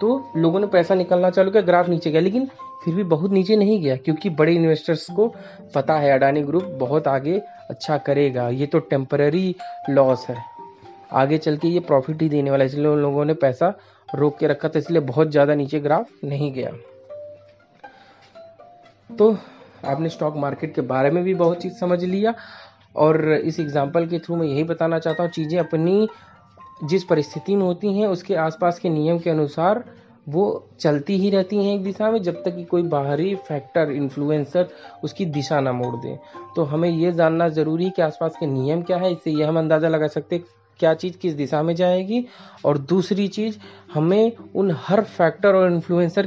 तो 0.00 0.32
लोगों 0.36 0.60
ने 0.60 0.66
पैसा 0.66 0.94
निकलना 0.94 1.30
चालू 1.30 1.50
किया, 1.50 1.62
ग्राफ 1.62 1.88
नीचे 1.88 2.10
गया, 2.10 2.20
लेकिन 2.20 2.48
फिर 2.84 2.94
भी 2.94 3.02
बहुत 3.04 3.30
नीचे 3.30 3.56
नहीं 3.56 3.80
गया, 3.82 3.96
क्योंकि 3.96 4.30
बड़े 4.30 4.52
इन्वेस्टर्स 4.52 5.06
को 5.10 5.34
पता 5.74 5.94
है, 5.94 6.12
अडानी 6.12 6.42
ग्रुप 6.42 6.64
बहुत 6.64 7.08
आगे 7.08 7.38
अच्छा 7.70 7.96
करेगा, 7.98 8.48
ये 8.48 8.66
तो 8.66 8.78
टेम्पररी 8.78 9.54
लॉस 9.90 10.26
है। 10.28 10.36
आगे 11.12 11.38
चल 11.38 11.56
के 11.56 11.68
ये 11.68 11.80
प्रॉफिट 11.80 12.22
ही 12.22 12.28
देने 12.28 12.50
वाला 12.50 12.64
है, 12.64 12.70
इसलिए 12.70 12.86
उन 12.86 12.98
लोगों 12.98 13.24
ने 13.24 13.34
पैसा 13.34 13.72
रोक 14.08 14.38
के 14.38 14.46
रखा 14.46 14.68
था, 14.68 14.78
इसलिए 14.78 15.00
बहुत 15.00 15.30
ज़्यादा 15.30 15.54
नीचे 15.54 15.80
ग्राफ 15.80 16.06
नहीं 16.24 16.52
गया। 16.52 16.72
तो 19.10 19.36
आपने 19.84 20.08
स्टॉक 20.08 20.36
मार्केट 20.36 20.74
के 20.74 20.80
बारे 20.84 21.10
में 21.10 21.22
भी 21.24 21.34
बहुत 21.34 21.62
चीज़ 21.62 21.74
समझ 21.74 22.02
लिया 22.04 22.34
और 22.96 23.32
इस 23.32 23.60
एग्ज़ाम्पल 23.60 24.06
के 24.06 24.18
थ्रू 24.18 24.36
मैं 24.36 24.46
यही 24.46 24.64
बताना 24.64 24.98
चाहता 24.98 25.22
हूँ, 25.22 25.30
चीज़ें 25.30 25.58
अपनी 25.58 26.08
जिस 26.84 27.04
परिस्थिति 27.04 27.56
में 27.56 27.62
होती 27.62 27.92
हैं, 27.98 28.06
उसके 28.06 28.34
आसपास 28.36 28.78
के 28.78 28.88
नियम 28.88 29.18
के 29.18 29.30
अनुसार 29.30 29.84
वो 30.26 30.68
चलती 30.80 31.16
ही 31.18 31.30
रहती 31.30 31.56
हैं 31.56 31.74
एक 31.74 31.82
दिशा 31.84 32.10
में, 32.10 32.22
जब 32.22 32.42
तक 32.44 32.56
कि 32.56 32.64
कोई 32.64 32.82
बाहरी 32.84 33.34
फैक्टर 33.48 33.90
इन्फ्लुएंसर 33.92 34.68
उसकी 35.04 35.26
दिशा 35.26 35.60
ना 35.60 35.72
मोड़ 35.72 35.94
दे। 35.96 36.18
तो 36.56 36.64
हमें 36.64 36.88
ये 36.88 37.12
जानना 37.12 37.48
ज़रूरी 37.50 37.84
है 37.84 37.90
कि 37.90 38.02
आसपास 38.02 38.36
के 38.40 38.46
नियम 38.46 38.82
क्या 38.82 38.96
है, 38.96 39.12
इससे 39.12 39.30
यह 39.30 39.48
हम 39.48 39.58
अंदाज़ा 39.58 39.88
लगा 39.88 40.06
सकते 40.08 40.42
क्या 40.80 40.94
चीज़ 40.94 41.16
किस 41.18 41.34
दिशा 41.34 41.62
में 41.62 41.74
जाएगी? 41.74 42.24
और 42.64 42.78
दूसरी 42.78 43.28
चीज़, 43.28 43.58
हमें 43.94 44.32
उन 44.54 44.76
हर 44.78 45.02
फैक्टर 45.02 45.54
और 45.54 45.70
इन्फ्लुएंसर 45.72 46.26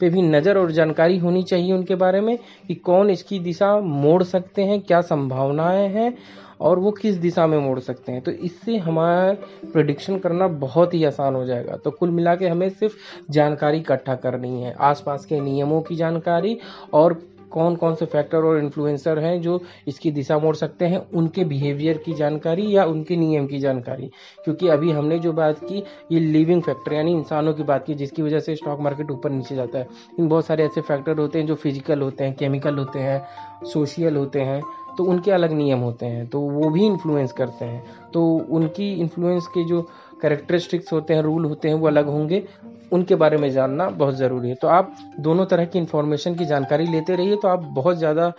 पे 0.00 0.08
भी 0.10 0.22
नज़र 0.22 0.58
और 0.58 0.70
जानकारी 0.72 1.18
होनी 1.18 1.42
चाहिए 1.42 1.72
उनके 1.72 1.94
बारे 1.94 2.20
में 2.20 2.36
कि 2.68 2.74
कौन 2.74 3.10
इसकी 3.10 3.38
दिशा 3.38 3.78
मोड़ 3.80 4.22
सकते 4.22 4.62
हैं, 4.62 4.80
क्या 4.80 5.00
संभावनाएँ 5.00 5.88
हैं 5.88 6.14
और 6.60 6.78
वो 6.78 6.90
किस 6.92 7.16
दिशा 7.16 7.46
में 7.46 7.58
मोड़ 7.58 7.78
सकते 7.80 8.12
हैं। 8.12 8.20
तो 8.22 8.30
इससे 8.30 8.76
हमारा 8.76 9.32
प्रोडिक्शन 9.72 10.18
करना 10.18 10.48
बहुत 10.58 10.94
ही 10.94 11.04
आसान 11.04 11.34
हो 11.34 11.44
जाएगा। 11.44 11.76
तो 11.76 11.90
कुल 11.90 12.10
मिला 12.10 12.34
के 12.36 12.48
हमें 12.48 12.68
सिर्फ़ 12.70 12.96
जानकारी 13.30 13.78
इकट्ठा 13.78 14.14
करनी 14.14 14.62
है, 14.62 14.72
आसपास 14.72 15.24
के 15.26 15.40
नियमों 15.40 15.80
की 15.82 15.96
जानकारी 15.96 16.58
और 16.92 17.14
कौन 17.50 17.76
कौन 17.76 17.94
से 17.94 18.06
फैक्टर 18.06 18.44
और 18.44 18.58
इन्फ्लुएंसर 18.58 19.18
हैं 19.18 19.40
जो 19.42 19.60
इसकी 19.88 20.10
दिशा 20.10 20.38
मोड़ 20.38 20.54
सकते 20.56 20.84
हैं, 20.84 20.98
उनके 21.10 21.44
बिहेवियर 21.44 21.98
की 21.98 22.14
जानकारी 22.14 22.70
या 22.70 22.84
उनके 22.84 23.16
नियम 23.16 23.46
की 23.46 23.58
जानकारी? 23.58 24.10
क्योंकि 24.44 24.68
अभी 24.68 24.90
हमने 24.90 25.18
जो 25.18 25.32
बात 25.32 25.58
की, 25.60 25.82
ये 26.12 26.20
लिविंग 26.20 26.62
फैक्टर 26.62 26.92
यानी 26.92 27.12
इंसानों 27.12 27.54
की 27.54 27.62
बात 27.62 27.86
की, 27.86 27.94
जिसकी 27.94 28.22
वजह 28.22 28.40
से 28.40 28.56
स्टॉक 28.56 28.80
मार्केट 28.80 29.10
ऊपर 29.10 29.30
नीचे 29.30 29.54
जाता 29.54 29.78
है। 29.78 29.88
इन 30.18 30.28
बहुत 30.28 30.46
सारे 30.46 30.64
ऐसे 30.64 30.80
फैक्टर 30.80 31.18
होते 31.18 31.38
हैं 31.38 31.46
जो 31.46 31.54
फ़िज़िकल 31.54 32.02
होते 32.02 32.24
हैं 32.24 32.34
केमिकल 32.34 32.78
होते 32.78 32.98
हैं 32.98 33.22
सोशियल 33.66 34.16
होते 34.16 34.40
हैं 34.40 34.62
तो 34.98 35.04
उनके 35.04 35.30
अलग 35.30 35.52
नियम 35.52 35.78
होते 35.78 36.06
हैं 36.06 36.26
तो 36.26 36.40
वो 36.40 36.70
भी 36.70 36.84
इन्फ्लुएंस 36.86 37.32
करते 37.32 37.64
हैं। 37.64 37.82
तो 38.12 38.22
उनकी 38.50 38.92
इन्फ्लुएंस 38.94 39.46
के 39.46 39.64
जो 39.64 39.80
करेक्टरिस्टिक्स 40.22 40.92
होते 40.92 41.14
हैं 41.14 41.22
रूल 41.22 41.44
होते 41.44 41.68
हैं, 41.68 41.74
वो 41.74 41.86
अलग 41.86 42.06
होंगे। 42.06 42.42
उनके 42.92 43.14
बारे 43.14 43.36
में 43.36 43.50
जानना 43.50 43.88
बहुत 43.90 44.14
ज़रूरी 44.16 44.48
है। 44.48 44.54
तो 44.54 44.68
आप 44.68 44.96
दोनों 45.20 45.46
तरह 45.46 45.64
की 45.64 45.78
इन्फॉर्मेशन 45.78 46.34
की 46.34 46.44
जानकारी 46.44 46.86
लेते 46.86 47.16
रहिए 47.16 47.36
तो 47.36 47.48
आप 47.48 47.62
बहुत 47.74 47.96
ज़्यादा 47.96 48.32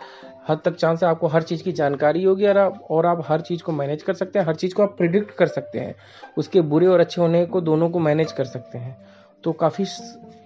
हद 0.50 0.62
तक 0.66 0.76
चांस 0.76 1.04
है 1.04 1.10
आपको 1.10 1.28
हर 1.28 1.44
चीज़ 1.44 1.64
की 1.64 1.72
जानकारी 1.72 2.24
होगी 2.24 2.46
और 2.46 2.58
आप 2.58 2.82
और 2.92 3.06
आप 3.06 3.24
हर 3.28 3.42
चीज़ 3.42 3.64
को 3.64 3.72
मैनेज 3.72 4.04
कर 4.04 4.14
सकते 4.14 4.40
हैं, 4.40 4.46
हर 4.46 4.56
चीज़ 4.56 4.74
को 4.76 4.84
आप 4.84 4.96
प्रिडिक्ट 4.98 5.32
कर 5.32 5.48
सकते 5.48 5.80
हैं। 5.80 5.96
उसके 6.38 6.62
बुरे 6.64 6.88
और 6.88 7.00
अच्छे 7.00 7.22
होने 7.22 7.46
को 7.46 7.62
दोनों 7.62 7.90
को 7.90 8.00
मैनेज 8.00 8.32
कर 8.32 8.46
सकते 8.46 8.78
हैं। 8.78 8.98
तो 9.44 9.52
काफ़ी 9.54 9.86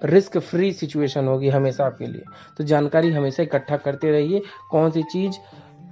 रिस्क 0.05 0.37
फ्री 0.39 0.71
सिचुएशन 0.73 1.27
होगी 1.27 1.49
हमेशा 1.49 1.85
आपके 1.85 2.05
लिए। 2.05 2.23
तो 2.57 2.63
जानकारी 2.63 3.11
हमेशा 3.11 3.43
इकट्ठा 3.43 3.77
करते 3.77 4.11
रहिए। 4.11 4.41
कौन 4.71 4.91
सी 4.91 5.03
चीज़ 5.03 5.37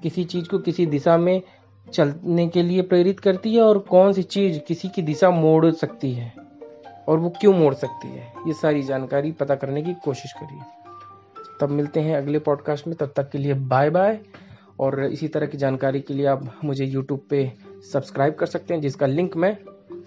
किसी 0.03 0.23
चीज़ 0.25 0.47
को 0.47 0.59
किसी 0.59 0.85
दिशा 0.85 1.17
में 1.17 1.41
चलने 1.87 2.47
के 2.47 2.63
लिए 2.63 2.81
प्रेरित 2.81 3.19
करती 3.19 3.53
है 3.55 3.61
और 3.61 3.77
कौन 3.79 4.13
सी 4.13 4.23
चीज़ 4.23 4.59
किसी 4.59 4.87
की 4.87 5.01
दिशा 5.01 5.29
मोड़ 5.31 5.71
सकती 5.71 6.11
है। 6.13 6.31
और 7.07 7.19
वो 7.19 7.29
क्यों 7.29 7.53
मोड़ 7.53 7.73
सकती 7.73 8.07
है? 8.07 8.33
ये 8.47 8.53
सारी 8.53 8.83
जानकारी 8.83 9.31
पता 9.31 9.55
करने 9.55 9.81
की 9.81 9.93
कोशिश 9.93 10.33
करिए। 10.33 10.61
तब 11.61 11.69
मिलते 11.69 11.99
हैं 11.99 12.17
अगले 12.17 12.39
पॉडकास्ट 12.39 12.87
में। 12.87 12.95
तब 12.95 13.13
तक 13.15 13.29
के 13.29 13.37
लिए 13.37 13.53
बाय 13.53 13.89
बाय 13.89 14.19
और 14.79 15.05
इसी 15.05 15.27
तरह 15.27 15.45
की 15.45 15.57
जानकारी 15.57 16.01
के 16.01 16.13
लिए 16.13 16.25
आप 16.25 16.59
मुझे 16.63 16.85
यूट्यूब 16.85 17.21
पे 17.29 17.53
सब्सक्राइब 17.93 18.33
कर 18.33 18.45
सकते 18.45 18.73
हैं, 18.73 18.81
जिसका 18.81 19.05
लिंक 19.05 19.37
मैं 19.37 19.57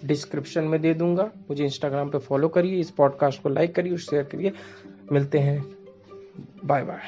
डिस्क्रिप्शन 0.05 0.63
में 0.63 0.81
दे 0.81 0.93
दूँगा। 0.93 1.31
मुझे 1.49 1.63
इंस्टाग्राम 1.63 2.09
पे 2.09 2.17
फॉलो 2.17 2.47
करिए, 2.47 2.79
इस 2.79 2.91
पॉडकास्ट 2.91 3.41
को 3.41 3.49
लाइक 3.49 3.75
करिए 3.75 3.91
और 3.91 3.99
शेयर 3.99 4.23
करिए। 4.23 4.51
मिलते 5.11 5.39
हैं। 5.39 5.65
Bye 6.65 6.83
bye 6.83 6.99